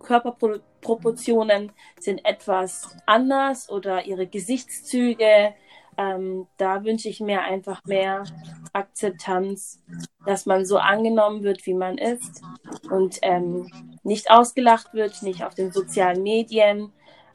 [0.00, 5.54] Körperproportionen sind etwas anders oder ihre Gesichtszüge.
[6.00, 8.24] Ähm, da wünsche ich mir einfach mehr
[8.72, 9.82] Akzeptanz,
[10.24, 12.42] dass man so angenommen wird, wie man ist
[12.90, 13.70] und ähm,
[14.02, 16.90] nicht ausgelacht wird, nicht auf den sozialen Medien.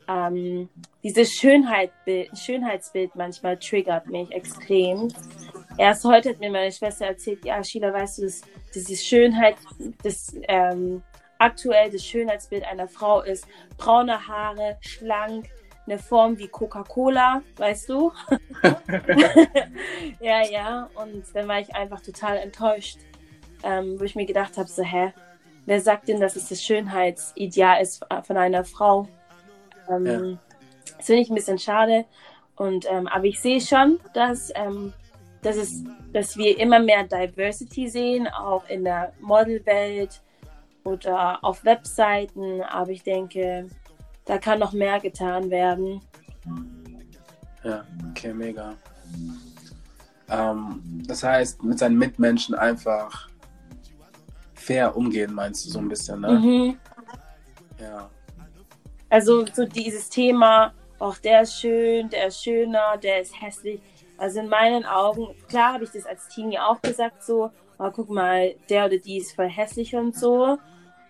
[0.07, 0.69] Ähm,
[1.03, 5.13] dieses Schönheitsbild, Schönheitsbild manchmal triggert mich extrem.
[5.77, 8.41] Erst heute hat mir meine Schwester erzählt, ja, Sheila, weißt du, das,
[8.73, 9.57] dieses Schönheit,
[10.01, 11.03] das ähm,
[11.37, 13.45] aktuell das Schönheitsbild einer Frau ist
[13.77, 15.49] braune Haare, schlank,
[15.87, 18.11] eine Form wie Coca-Cola, weißt du?
[20.19, 20.89] ja, ja.
[20.95, 22.97] Und dann war ich einfach total enttäuscht,
[23.63, 25.13] ähm, wo ich mir gedacht habe, so, hä,
[25.65, 29.07] wer sagt denn, dass es das Schönheitsideal ist von einer Frau?
[29.89, 30.37] Ähm, Ja.
[30.97, 32.05] Das finde ich ein bisschen schade.
[32.55, 34.93] Und, ähm, aber ich sehe schon, dass, ähm,
[35.41, 40.21] dass, es, dass wir immer mehr Diversity sehen, auch in der Modelwelt
[40.83, 42.61] oder auf Webseiten.
[42.61, 43.67] Aber ich denke,
[44.25, 46.01] da kann noch mehr getan werden.
[47.63, 48.73] Ja, okay, mega.
[50.29, 53.29] Ähm, das heißt, mit seinen Mitmenschen einfach
[54.53, 56.31] fair umgehen, meinst du so ein bisschen, ne?
[56.31, 56.77] Mhm.
[57.79, 58.09] Ja.
[59.09, 63.79] Also so dieses Thema, auch der ist schön, der ist schöner, der ist hässlich.
[64.17, 68.09] Also in meinen Augen, klar habe ich das als Teenie auch gesagt, so, oh, guck
[68.09, 70.57] mal, der oder die ist voll hässlich und so.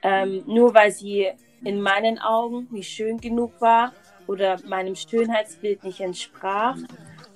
[0.02, 1.32] Ähm, nur weil sie
[1.64, 3.94] in meinen Augen nicht schön genug war
[4.28, 6.78] oder meinem Schönheitsbild nicht entsprach.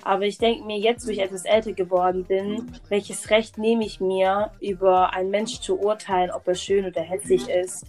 [0.04, 4.00] Aber ich denke mir jetzt, wo ich etwas älter geworden bin, welches Recht nehme ich
[4.00, 7.86] mir, über einen Mensch zu urteilen, ob er schön oder hässlich ist?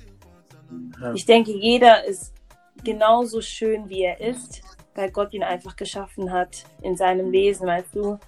[1.15, 2.35] Ich denke, jeder ist
[2.85, 4.63] genauso schön, wie er ist,
[4.95, 8.19] weil Gott ihn einfach geschaffen hat in seinem Wesen, weißt du.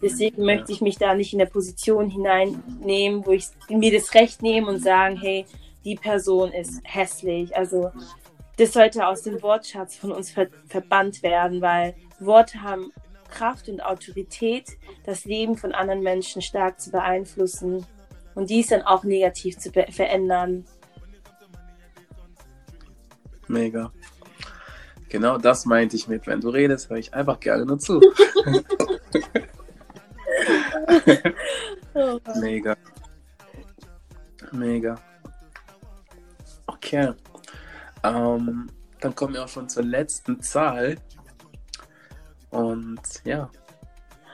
[0.00, 4.42] Deswegen möchte ich mich da nicht in der Position hineinnehmen, wo ich mir das Recht
[4.42, 5.46] nehme und sagen, hey,
[5.84, 7.56] die Person ist hässlich.
[7.56, 7.90] Also
[8.56, 12.92] das sollte aus dem Wortschatz von uns ver verbannt werden, weil Worte haben
[13.30, 14.68] Kraft und Autorität,
[15.04, 17.86] das Leben von anderen Menschen stark zu beeinflussen
[18.34, 20.64] und dies dann auch negativ zu verändern.
[23.48, 23.90] Mega.
[25.08, 28.00] Genau das meinte ich mit, wenn du redest, höre ich einfach gerne nur zu.
[32.40, 32.76] Mega.
[34.52, 34.98] Mega.
[36.82, 37.12] Okay.
[38.02, 38.68] Ähm,
[39.00, 40.96] dann kommen wir auch schon zur letzten Zahl.
[42.50, 43.48] Und ja,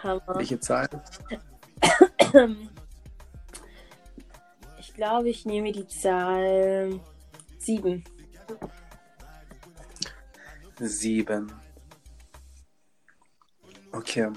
[0.03, 0.23] Hammer.
[0.37, 0.89] welche Zahl?
[4.81, 6.99] Ich glaube, ich nehme die Zahl
[7.59, 8.03] 7.
[10.81, 11.53] Sieben.
[13.93, 14.33] Okay.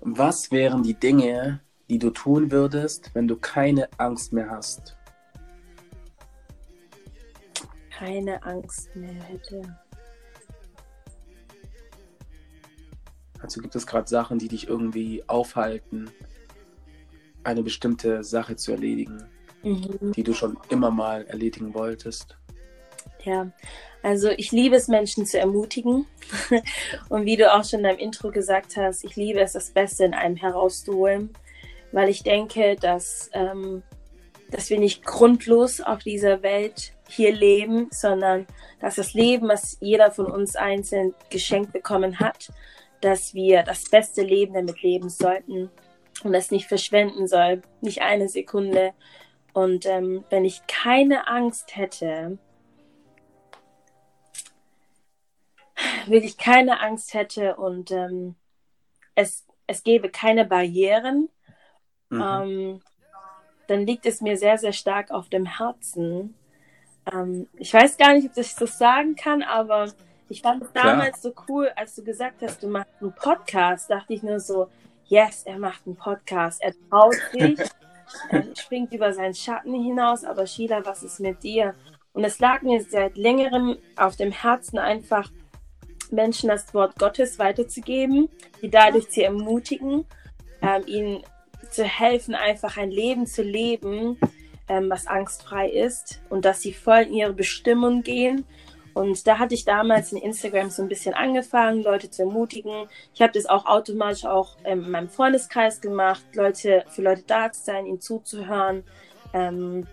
[0.00, 4.96] Was wären die Dinge, die du tun würdest, wenn du keine Angst mehr hast?
[8.00, 9.76] Keine Angst mehr hätte.
[13.42, 16.10] Also gibt es gerade Sachen, die dich irgendwie aufhalten,
[17.44, 19.22] eine bestimmte Sache zu erledigen,
[19.62, 20.12] Mhm.
[20.12, 22.38] die du schon immer mal erledigen wolltest?
[23.22, 23.52] Ja,
[24.02, 26.06] also ich liebe es, Menschen zu ermutigen.
[27.10, 30.04] Und wie du auch schon in deinem Intro gesagt hast, ich liebe es, das Beste
[30.06, 31.34] in einem herauszuholen,
[31.92, 33.82] weil ich denke, dass, ähm,
[34.50, 38.46] dass wir nicht grundlos auf dieser Welt hier leben, sondern
[38.80, 42.50] dass das Leben, was jeder von uns einzeln geschenkt bekommen hat,
[43.00, 45.70] dass wir das beste Leben damit leben sollten
[46.22, 48.92] und es nicht verschwenden soll, nicht eine Sekunde.
[49.52, 52.38] Und ähm, wenn ich keine Angst hätte,
[56.06, 58.36] wirklich keine Angst hätte und ähm,
[59.14, 61.30] es, es gäbe keine Barrieren,
[62.10, 62.20] Mhm.
[62.20, 62.80] ähm,
[63.68, 66.34] dann liegt es mir sehr, sehr stark auf dem Herzen.
[67.12, 69.92] Ähm, ich weiß gar nicht, ob ich das sagen kann, aber
[70.28, 70.84] ich fand es Klar.
[70.84, 74.68] damals so cool, als du gesagt hast, du machst einen Podcast, dachte ich nur so,
[75.06, 77.58] yes, er macht einen Podcast, er traut sich,
[78.30, 81.74] er springt über seinen Schatten hinaus, aber Sheila, was ist mit dir?
[82.12, 85.30] Und es lag mir seit längerem auf dem Herzen einfach,
[86.12, 88.28] Menschen das Wort Gottes weiterzugeben,
[88.62, 90.04] die dadurch zu ermutigen,
[90.60, 91.22] ähm, ihnen
[91.70, 94.18] zu helfen, einfach ein Leben zu leben,
[94.70, 98.46] ähm, was angstfrei ist und dass sie voll in ihre Bestimmung gehen.
[98.94, 102.86] Und da hatte ich damals in Instagram so ein bisschen angefangen, Leute zu ermutigen.
[103.12, 107.50] Ich habe das auch automatisch auch ähm, in meinem Freundeskreis gemacht, Leute für Leute da
[107.50, 108.84] zu sein, ihnen zuzuhören.
[109.32, 109.88] Ähm,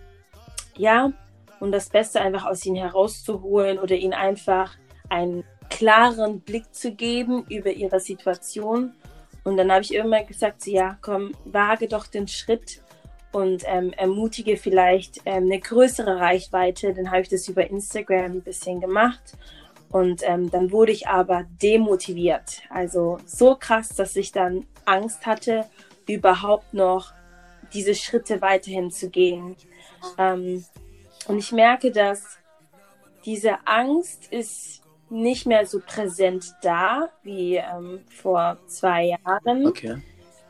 [0.76, 1.12] ja,
[1.58, 4.76] und das Beste einfach aus ihnen herauszuholen oder ihnen einfach
[5.08, 8.94] einen klaren Blick zu geben über ihre Situation.
[9.42, 12.80] Und dann habe ich irgendwann gesagt, ja, komm, wage doch den Schritt
[13.32, 16.94] und ähm, ermutige vielleicht ähm, eine größere Reichweite.
[16.94, 19.36] Dann habe ich das über Instagram ein bisschen gemacht.
[19.90, 22.62] Und ähm, dann wurde ich aber demotiviert.
[22.68, 25.64] Also so krass, dass ich dann Angst hatte,
[26.06, 27.12] überhaupt noch
[27.72, 29.56] diese Schritte weiterhin zu gehen.
[30.18, 30.64] Ähm,
[31.26, 32.38] und ich merke, dass
[33.24, 39.66] diese Angst ist nicht mehr so präsent da wie ähm, vor zwei Jahren.
[39.66, 40.02] Okay.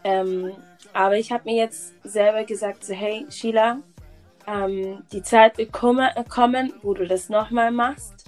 [0.04, 0.52] Ähm,
[0.92, 3.80] aber ich habe mir jetzt selber gesagt, so hey Sheila,
[4.46, 8.24] ähm, die Zeit wird komme- kommen, wo du das nochmal machst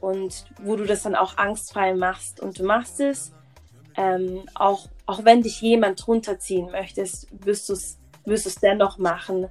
[0.00, 2.40] und wo du das dann auch angstfrei machst.
[2.40, 3.32] Und du machst es,
[3.96, 9.48] ähm, auch, auch wenn dich jemand runterziehen möchtest, wirst du es wirst dennoch machen.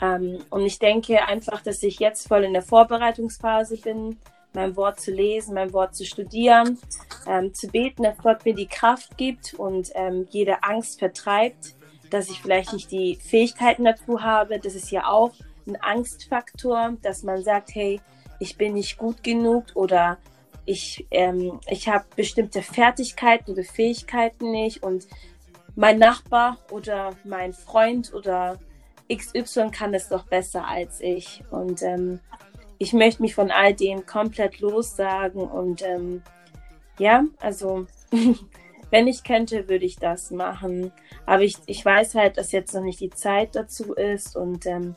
[0.00, 4.18] Ähm, und ich denke einfach, dass ich jetzt voll in der Vorbereitungsphase bin,
[4.54, 6.78] mein Wort zu lesen, mein Wort zu studieren,
[7.26, 11.74] ähm, zu beten, dass Gott mir die Kraft gibt und ähm, jede Angst vertreibt,
[12.12, 14.58] dass ich vielleicht nicht die Fähigkeiten dazu habe.
[14.58, 15.32] Das ist ja auch
[15.66, 18.00] ein Angstfaktor, dass man sagt, hey,
[18.38, 20.18] ich bin nicht gut genug oder
[20.64, 25.06] ich, ähm, ich habe bestimmte Fertigkeiten oder Fähigkeiten nicht und
[25.74, 28.58] mein Nachbar oder mein Freund oder
[29.12, 31.42] XY kann es doch besser als ich.
[31.50, 32.20] Und ähm,
[32.78, 36.22] ich möchte mich von all dem komplett lossagen und ähm,
[36.98, 37.86] ja, also
[38.92, 40.92] wenn ich könnte, würde ich das machen.
[41.24, 44.94] Aber ich, ich weiß halt, dass jetzt noch nicht die Zeit dazu ist und ähm,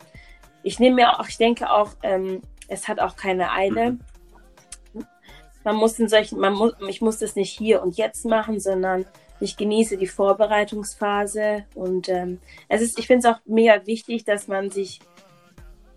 [0.63, 3.97] ich nehme mir auch, ich denke auch, ähm, es hat auch keine Eile.
[5.63, 9.05] Man muss in solchen, man muss, ich muss das nicht hier und jetzt machen, sondern
[9.39, 14.49] ich genieße die Vorbereitungsphase und ähm, es ist, ich finde es auch mega wichtig, dass
[14.49, 14.99] man sich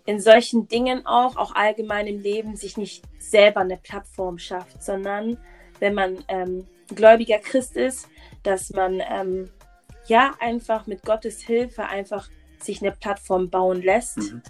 [0.07, 5.37] in solchen Dingen auch, auch allgemein im Leben, sich nicht selber eine Plattform schafft, sondern
[5.81, 8.09] wenn man ähm, gläubiger Christ ist,
[8.43, 9.51] dass man ähm,
[10.07, 12.29] ja einfach mit Gottes Hilfe einfach
[12.61, 14.43] sich eine Plattform bauen lässt Mhm.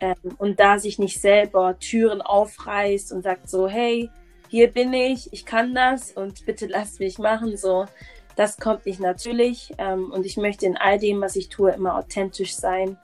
[0.00, 4.10] ähm, und da sich nicht selber Türen aufreißt und sagt so, hey,
[4.48, 7.56] hier bin ich, ich kann das und bitte lasst mich machen.
[7.56, 7.86] So,
[8.36, 11.96] das kommt nicht natürlich ähm, und ich möchte in all dem, was ich tue, immer
[11.96, 12.98] authentisch sein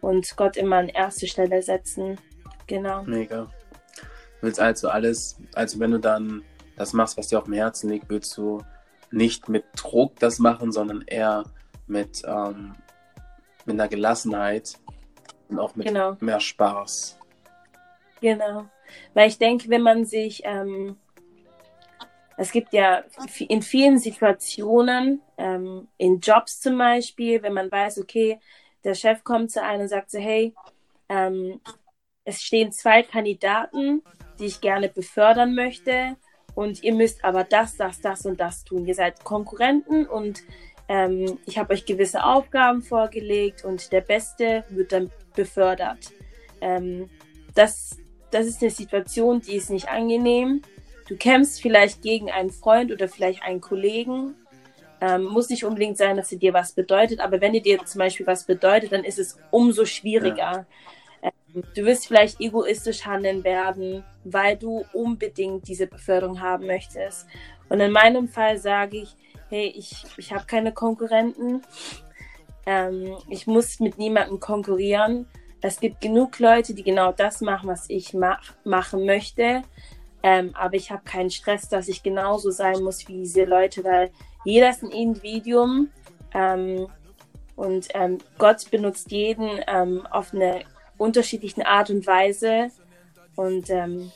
[0.00, 2.18] und Gott immer an erste Stelle setzen.
[2.66, 3.02] Genau.
[3.04, 3.44] Mega.
[4.40, 6.42] Du willst also alles, also wenn du dann
[6.76, 8.62] das machst, was dir auf dem Herzen liegt, willst du
[9.10, 11.44] nicht mit Druck das machen, sondern eher
[11.86, 12.74] mit, ähm,
[13.64, 14.78] mit einer Gelassenheit
[15.48, 16.16] und auch mit Genau.
[16.20, 17.18] mehr Spaß.
[18.20, 18.66] Genau.
[19.14, 20.96] Weil ich denke, wenn man sich, ähm,
[22.36, 23.02] es gibt ja
[23.38, 28.38] in vielen Situationen, ähm, in Jobs zum Beispiel, wenn man weiß, okay,
[28.84, 30.54] der Chef kommt zu einem und sagt so, hey,
[31.08, 31.60] ähm,
[32.24, 34.02] es stehen zwei Kandidaten,
[34.38, 36.16] die ich gerne befördern möchte
[36.56, 38.86] und ihr müsst aber das, das, das und das tun.
[38.86, 40.42] Ihr seid Konkurrenten und
[40.88, 46.12] ähm, ich habe euch gewisse Aufgaben vorgelegt und der Beste wird dann befördert.
[46.62, 47.10] Ähm,
[47.54, 47.98] das,
[48.30, 50.62] das ist eine Situation, die ist nicht angenehm.
[51.08, 54.34] Du kämpfst vielleicht gegen einen Freund oder vielleicht einen Kollegen.
[55.02, 58.26] Ähm, muss nicht unbedingt sein, dass sie dir was bedeutet, aber wenn dir zum Beispiel
[58.26, 60.36] was bedeutet, dann ist es umso schwieriger.
[60.36, 60.66] Ja.
[61.26, 67.26] Ähm, du wirst vielleicht egoistisch handeln werden, weil du unbedingt diese Beförderung haben möchtest.
[67.68, 69.16] Und in meinem Fall sage ich,
[69.48, 71.62] hey, ich, ich habe keine Konkurrenten.
[72.64, 75.26] Ähm, ich muss mit niemandem konkurrieren.
[75.60, 79.62] Es gibt genug Leute, die genau das machen, was ich mach, machen möchte.
[80.22, 84.10] Ähm, aber ich habe keinen Stress, dass ich genauso sein muss wie diese Leute, weil
[84.44, 85.90] jeder ist ein Individuum
[86.34, 86.88] ähm,
[87.54, 90.64] und ähm, Gott benutzt jeden ähm, auf eine
[90.98, 92.70] unterschiedliche Art und Weise.
[93.34, 94.10] Und ähm,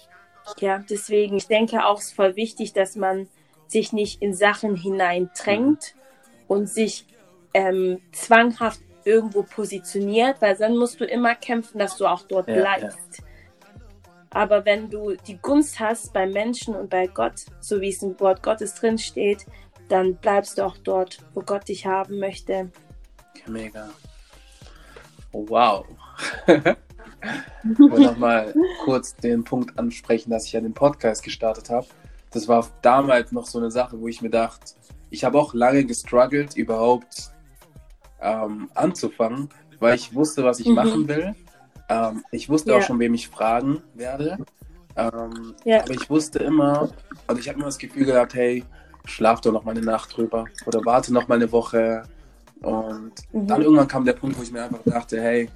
[0.59, 3.29] ja, deswegen, ich denke auch, es ist voll wichtig, dass man
[3.67, 5.95] sich nicht in Sachen hineindrängt
[6.49, 7.07] und sich
[7.55, 12.55] ähm, zwanghaft irgendwo positioniert, weil dann musst du immer kämpfen, dass du auch dort ja,
[12.57, 13.19] bleibst.
[13.19, 13.25] Ja.
[14.31, 18.19] Aber wenn du die Gunst hast bei Menschen und bei Gott, so wie es im
[18.21, 19.47] Wort Gottes drin steht,
[19.89, 22.71] dann bleibst du auch dort, wo Gott dich haben möchte.
[23.47, 23.89] Mega.
[25.33, 25.85] Wow.
[26.47, 28.55] Ich will nochmal
[28.85, 31.87] kurz den Punkt ansprechen, dass ich ja den Podcast gestartet habe
[32.31, 34.75] das war damals noch so eine Sache, wo ich mir dachte,
[35.11, 37.31] ich habe auch lange gestruggelt, überhaupt
[38.21, 39.49] ähm, anzufangen,
[39.81, 40.75] weil ich wusste, was ich mhm.
[40.75, 41.35] machen will.
[41.89, 42.79] Ähm, ich wusste ja.
[42.79, 44.39] auch schon, wem ich fragen werde.
[44.97, 45.83] Ähm, ja.
[45.83, 46.91] Aber ich wusste immer,
[47.27, 48.65] also ich habe immer das Gefühl gehabt, hey,
[49.05, 52.05] schlaf doch noch mal eine Nacht drüber oder warte noch mal eine Woche.
[52.63, 53.47] Und mhm.
[53.47, 55.49] dann irgendwann kam der Punkt, wo ich mir einfach dachte, hey,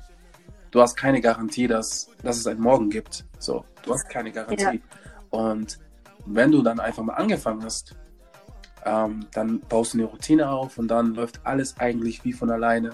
[0.75, 3.25] du hast keine Garantie, dass, dass es einen Morgen gibt.
[3.39, 4.63] So, du hast keine Garantie.
[4.65, 4.73] Ja.
[5.31, 5.79] Und
[6.27, 7.95] wenn du dann einfach mal angefangen hast,
[8.85, 12.91] ähm, dann baust du eine Routine auf und dann läuft alles eigentlich wie von alleine.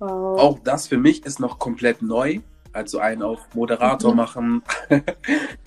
[0.00, 0.40] Wow.
[0.40, 2.40] Auch das für mich ist noch komplett neu.
[2.72, 4.16] Also ein auf Moderator mhm.
[4.16, 4.62] machen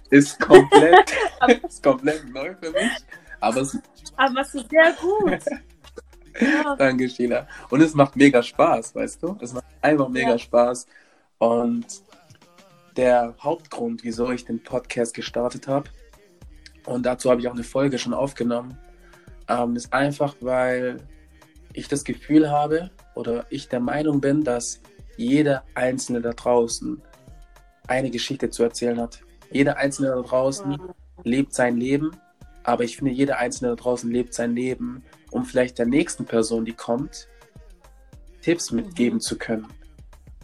[0.09, 1.13] ist komplett,
[1.65, 2.91] ist komplett neu für mich.
[3.39, 3.79] Aber es
[4.17, 5.39] aber es ist sehr gut.
[6.39, 6.75] ja.
[6.75, 7.47] Danke, Sheila.
[7.69, 9.37] Und es macht mega Spaß, weißt du?
[9.41, 10.37] Es macht einfach mega ja.
[10.37, 10.87] Spaß.
[11.37, 11.85] Und
[12.95, 15.89] der Hauptgrund, wieso ich den Podcast gestartet habe,
[16.85, 18.77] und dazu habe ich auch eine Folge schon aufgenommen,
[19.49, 20.97] ähm, ist einfach, weil
[21.73, 24.81] ich das Gefühl habe oder ich der Meinung bin, dass
[25.17, 27.01] jeder Einzelne da draußen
[27.87, 29.19] eine Geschichte zu erzählen hat.
[29.51, 30.77] Jeder Einzelne da draußen
[31.23, 32.11] lebt sein Leben,
[32.63, 36.65] aber ich finde, jeder Einzelne da draußen lebt sein Leben, um vielleicht der nächsten Person,
[36.65, 37.27] die kommt,
[38.41, 38.77] Tipps mhm.
[38.77, 39.67] mitgeben zu können.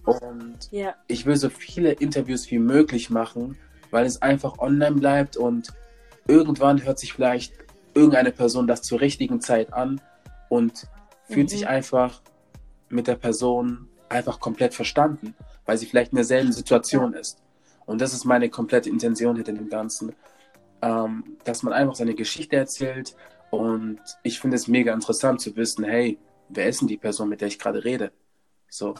[0.05, 0.95] Und ja.
[1.07, 3.57] ich will so viele Interviews wie möglich machen,
[3.91, 5.73] weil es einfach online bleibt und
[6.27, 7.53] irgendwann hört sich vielleicht
[7.93, 10.01] irgendeine Person das zur richtigen Zeit an
[10.49, 10.87] und
[11.29, 11.49] fühlt mhm.
[11.49, 12.21] sich einfach
[12.89, 17.41] mit der Person einfach komplett verstanden, weil sie vielleicht in derselben Situation ist.
[17.85, 20.13] Und das ist meine komplette Intention hinter dem Ganzen,
[20.81, 23.15] ähm, dass man einfach seine Geschichte erzählt.
[23.53, 26.17] Und ich finde es mega interessant zu wissen, hey,
[26.49, 28.11] wer ist denn die Person, mit der ich gerade rede?
[28.67, 28.95] So,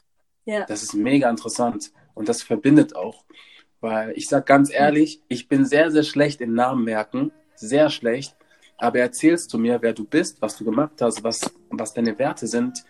[0.45, 0.63] ja.
[0.65, 3.25] das ist mega interessant und das verbindet auch.
[3.81, 7.31] Weil ich sag ganz ehrlich, ich bin sehr, sehr schlecht in Namen merken.
[7.55, 8.35] Sehr schlecht.
[8.77, 12.45] Aber erzählst du mir, wer du bist, was du gemacht hast, was, was deine Werte
[12.45, 12.85] sind,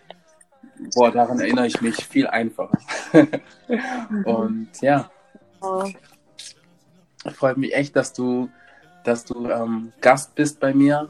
[0.94, 2.78] boah, daran erinnere ich mich viel einfacher.
[4.26, 5.10] Und ja.
[5.62, 5.90] Oh.
[7.34, 8.50] Freut mich echt, dass du,
[9.06, 11.08] dass du ähm, Gast bist bei mir.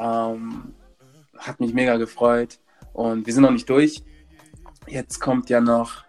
[0.00, 0.74] Ähm,
[1.36, 2.58] hat mich mega gefreut.
[2.92, 4.02] Und wir sind noch nicht durch.
[4.86, 6.04] Jetzt kommt ja noch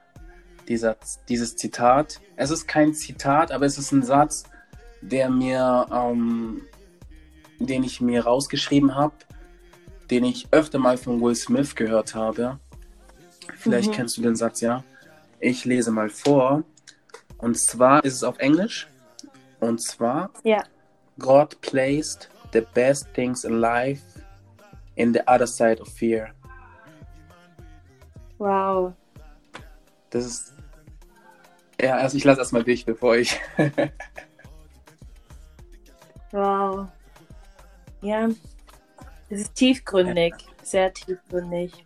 [0.67, 2.19] dieser, dieses Zitat.
[2.35, 4.43] Es ist kein Zitat, aber es ist ein Satz,
[5.01, 6.61] der mir, ähm,
[7.59, 9.13] den ich mir rausgeschrieben habe,
[10.09, 12.59] den ich öfter mal von Will Smith gehört habe.
[13.57, 13.95] Vielleicht mhm.
[13.95, 14.83] kennst du den Satz, ja.
[15.39, 16.63] Ich lese mal vor.
[17.37, 18.87] Und zwar ist es auf Englisch.
[19.59, 20.63] Und zwar, ja.
[21.17, 24.01] God placed the best things in life
[24.97, 26.33] in the other side of fear.
[28.37, 28.93] Wow.
[30.09, 30.53] Das ist
[31.81, 33.39] ja, also ich lasse erstmal dich, bevor ich.
[36.31, 36.87] wow.
[38.01, 38.29] Ja,
[39.29, 41.83] es ist tiefgründig, sehr tiefgründig.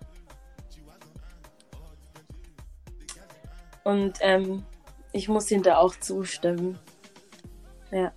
[3.83, 4.65] Und ähm,
[5.13, 6.77] ich muss da auch zustimmen.
[7.91, 8.11] Ja.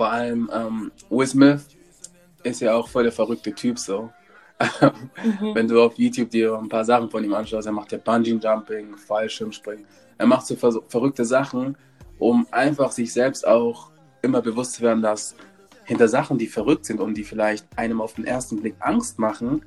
[0.00, 1.66] Vor allem ähm, Will Smith
[2.42, 4.10] ist ja auch voll der verrückte Typ so.
[4.58, 5.54] mhm.
[5.54, 8.30] Wenn du auf YouTube dir ein paar Sachen von ihm anschaust, er macht ja Bungee
[8.42, 9.84] Jumping, Fallschirmspringen.
[10.16, 11.76] Er macht so ver verrückte Sachen,
[12.18, 13.90] um einfach sich selbst auch
[14.22, 15.36] immer bewusst zu werden, dass
[15.84, 19.66] hinter Sachen, die verrückt sind und die vielleicht einem auf den ersten Blick Angst machen,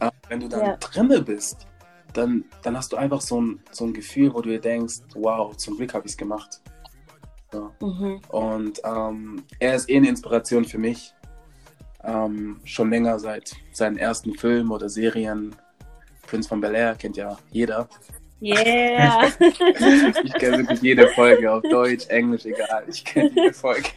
[0.00, 0.76] äh, wenn du dann ja.
[0.76, 1.66] drinne bist,
[2.12, 5.56] dann, dann hast du einfach so ein, so ein Gefühl, wo du dir denkst, wow,
[5.56, 6.60] zum Glück habe ich es gemacht.
[7.52, 7.70] So.
[7.80, 8.20] Mhm.
[8.28, 11.14] Und ähm, er ist eh eine Inspiration für mich.
[12.02, 15.54] Ähm, schon länger seit seinen ersten Filmen oder Serien.
[16.26, 17.88] Prince von Bel Air kennt ja jeder.
[18.40, 19.28] Yeah!
[20.24, 22.84] ich kenne wirklich jede Folge auf Deutsch, Englisch, egal.
[22.88, 23.90] Ich kenne jede Folge.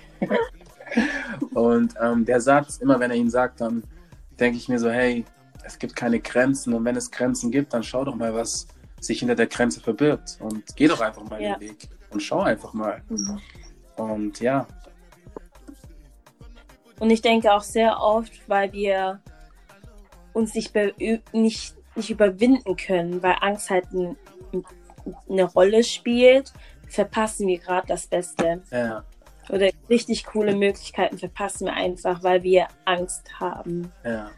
[1.54, 3.84] Und ähm, der Satz, immer wenn er ihn sagt, dann
[4.40, 5.24] denke ich mir so, hey,
[5.64, 8.68] es gibt keine Grenzen und wenn es Grenzen gibt, dann schau doch mal, was
[9.00, 11.56] sich hinter der Grenze verbirgt und geh doch einfach mal ja.
[11.56, 13.02] den Weg und schau einfach mal.
[13.10, 13.42] Mhm.
[13.98, 14.68] Und ja.
[17.00, 19.20] Und ich denke auch sehr oft, weil wir
[20.34, 20.74] uns nicht,
[21.34, 24.16] nicht, nicht überwinden können, weil Angst halt ein,
[25.30, 26.54] eine Rolle spielt,
[26.88, 28.62] verpassen wir gerade das Beste.
[28.72, 29.04] Ja.
[29.50, 33.92] Oder richtig coole Möglichkeiten verpassen wir einfach, weil wir Angst haben.
[34.06, 34.32] Ja.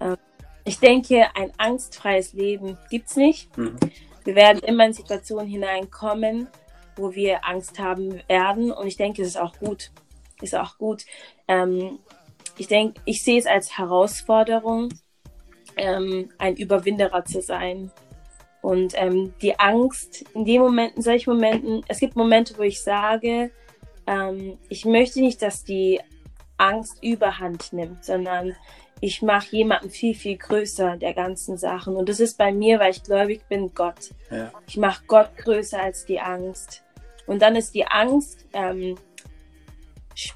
[0.00, 0.16] Ähm,
[0.64, 3.56] ich denke, ein angstfreies Leben gibt es nicht.
[3.58, 3.76] Mhm.
[4.24, 6.48] Wir werden immer in Situationen hineinkommen,
[6.96, 8.72] wo wir Angst haben werden.
[8.72, 9.90] Und ich denke, es ist auch gut.
[10.40, 11.04] Ist auch gut.
[11.48, 11.98] Ähm,
[12.58, 14.88] ich denke, ich sehe es als Herausforderung,
[15.76, 17.90] ähm, ein Überwinderer zu sein.
[18.62, 23.50] Und ähm, die Angst in den Momenten, solchen Momenten, es gibt Momente, wo ich sage,
[24.06, 26.00] ähm, ich möchte nicht, dass die
[26.56, 28.56] Angst überhand nimmt, sondern
[29.00, 31.96] ich mache jemanden viel, viel größer der ganzen Sachen.
[31.96, 34.14] Und das ist bei mir, weil ich gläubig bin, Gott.
[34.30, 34.50] Ja.
[34.66, 36.82] Ich mache Gott größer als die Angst.
[37.26, 38.96] Und dann ist die Angst, ähm,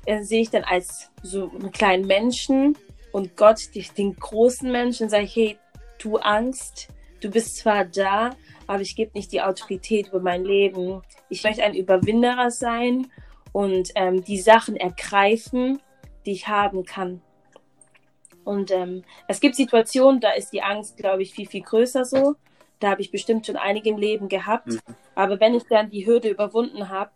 [0.05, 2.77] äh, sehe ich dann als so einen kleinen Menschen
[3.13, 3.61] und Gott,
[3.97, 5.59] den großen Menschen, sage ich, hey,
[5.99, 6.89] du Angst,
[7.21, 8.31] du bist zwar da,
[8.67, 11.03] aber ich gebe nicht die Autorität über mein Leben.
[11.29, 13.11] Ich möchte ein Überwinderer sein
[13.53, 15.81] und ähm, die Sachen ergreifen,
[16.25, 17.21] die ich haben kann.
[18.45, 22.37] Und ähm, es gibt Situationen, da ist die Angst, glaube ich, viel, viel größer so.
[22.79, 24.69] Da habe ich bestimmt schon einige im Leben gehabt.
[24.69, 24.81] Mhm.
[25.15, 27.11] Aber wenn ich dann die Hürde überwunden habe,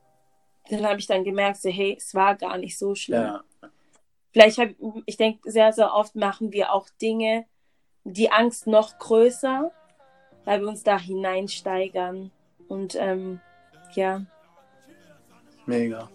[0.70, 3.22] dann habe ich dann gemerkt, so, hey, es war gar nicht so schlimm.
[3.22, 3.44] Ja.
[4.32, 4.74] Vielleicht habe
[5.06, 7.44] ich denke, sehr, sehr oft machen wir auch Dinge,
[8.04, 9.70] die Angst noch größer,
[10.44, 12.30] weil wir uns da hineinsteigern.
[12.68, 13.40] Und ähm,
[13.94, 14.24] ja.
[15.66, 16.10] Mega.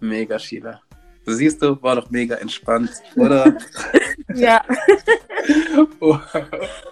[0.00, 0.80] Mega, Sheila.
[1.24, 3.56] Du siehst du, war doch mega entspannt, oder?
[4.34, 4.62] ja.
[5.98, 6.20] wow.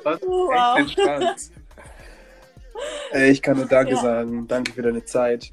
[0.03, 0.79] War wow.
[0.79, 1.53] echt entspannt.
[3.15, 4.01] Ich kann nur Danke ja.
[4.01, 4.47] sagen.
[4.49, 5.51] Danke für deine Zeit.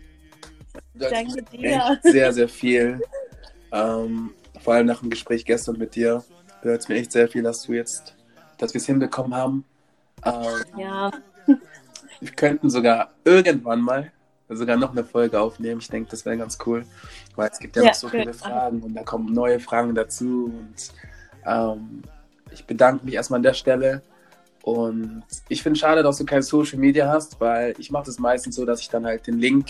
[0.93, 1.99] Danke dir.
[2.03, 3.01] Sehr, sehr viel.
[3.71, 6.23] Ähm, vor allem nach dem Gespräch gestern mit dir
[6.61, 8.15] bedeutet es mir echt sehr viel, dass du jetzt,
[8.57, 9.65] dass wir es hinbekommen haben.
[10.25, 11.11] Ähm, ja.
[12.19, 14.11] Wir könnten sogar irgendwann mal
[14.49, 15.79] sogar noch eine Folge aufnehmen.
[15.79, 16.85] Ich denke, das wäre ganz cool,
[17.35, 20.45] weil es gibt ja, ja noch so viele Fragen und da kommen neue Fragen dazu.
[20.45, 20.91] Und
[21.45, 22.01] ähm,
[22.51, 24.01] ich bedanke mich erstmal an der Stelle.
[24.69, 28.19] Und ich finde es schade, dass du kein Social Media hast, weil ich mache das
[28.19, 29.67] meistens so, dass ich dann halt den Link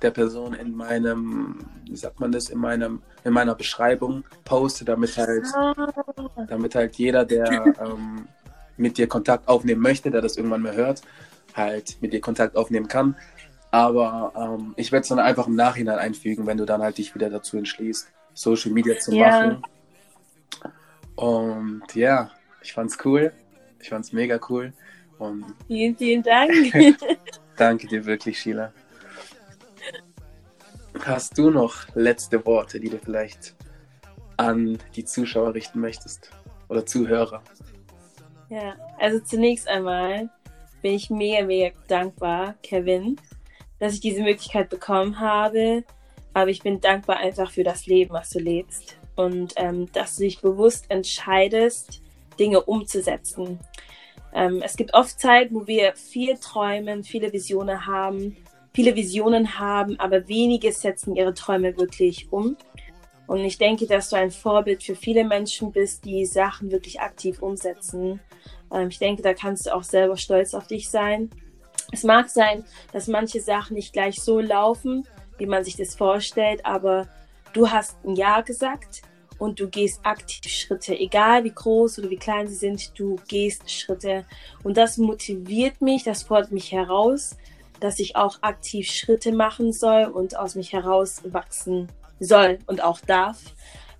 [0.00, 5.14] der Person in meinem, wie sagt man das, in meinem, in meiner Beschreibung poste, damit
[5.18, 5.74] halt, ah.
[6.48, 7.50] damit halt jeder, der
[7.84, 8.28] ähm,
[8.78, 11.02] mit dir Kontakt aufnehmen möchte, der das irgendwann mal hört,
[11.54, 13.16] halt mit dir Kontakt aufnehmen kann.
[13.70, 17.14] Aber ähm, ich werde es dann einfach im Nachhinein einfügen, wenn du dann halt dich
[17.14, 19.28] wieder dazu entschließt, Social Media zu ja.
[19.28, 19.62] machen.
[21.14, 22.30] Und ja,
[22.62, 23.34] ich fand's cool.
[23.80, 24.72] Ich fand's mega cool.
[25.18, 26.50] Und vielen, vielen Dank.
[27.56, 28.72] danke dir wirklich, Sheila.
[31.02, 33.54] Hast du noch letzte Worte, die du vielleicht
[34.36, 36.30] an die Zuschauer richten möchtest?
[36.68, 37.42] Oder Zuhörer?
[38.48, 40.30] Ja, also zunächst einmal
[40.82, 43.16] bin ich mega, mega dankbar, Kevin,
[43.78, 45.84] dass ich diese Möglichkeit bekommen habe.
[46.32, 48.96] Aber ich bin dankbar einfach für das Leben, was du lebst.
[49.16, 52.02] Und ähm, dass du dich bewusst entscheidest,
[52.40, 53.60] Dinge umzusetzen.
[54.34, 58.36] Ähm, es gibt oft Zeit, wo wir viel träumen, viele Visionen haben,
[58.72, 62.56] viele Visionen haben, aber wenige setzen ihre Träume wirklich um.
[63.26, 67.42] Und ich denke, dass du ein Vorbild für viele Menschen bist, die Sachen wirklich aktiv
[67.42, 68.20] umsetzen.
[68.72, 71.30] Ähm, ich denke, da kannst du auch selber stolz auf dich sein.
[71.92, 75.06] Es mag sein, dass manche Sachen nicht gleich so laufen,
[75.38, 77.08] wie man sich das vorstellt, aber
[77.52, 79.02] du hast ein Ja gesagt
[79.40, 83.70] und du gehst aktiv Schritte, egal wie groß oder wie klein sie sind, du gehst
[83.70, 84.26] Schritte.
[84.62, 87.36] Und das motiviert mich, das fordert mich heraus,
[87.80, 91.88] dass ich auch aktiv Schritte machen soll und aus mich heraus wachsen
[92.20, 93.40] soll und auch darf.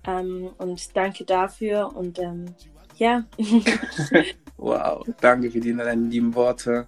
[0.05, 2.53] Ähm, und danke dafür und ähm,
[2.97, 3.23] ja.
[4.57, 6.87] wow, danke für die deine lieben Worte.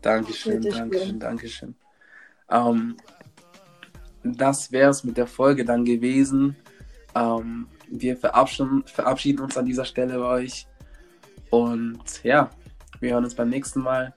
[0.00, 1.18] Dankeschön, Bitte Dankeschön, schön.
[1.18, 1.74] Dankeschön.
[2.48, 2.96] Ähm,
[4.22, 6.56] das wäre es mit der Folge dann gewesen.
[7.14, 10.66] Ähm, wir verabschieden, verabschieden uns an dieser Stelle bei euch.
[11.50, 12.50] Und ja,
[13.00, 14.14] wir hören uns beim nächsten Mal.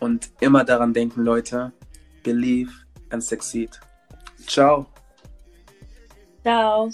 [0.00, 1.72] Und immer daran denken, Leute,
[2.22, 2.72] believe
[3.10, 3.80] and succeed.
[4.46, 4.86] Ciao.
[6.42, 6.90] Ciao.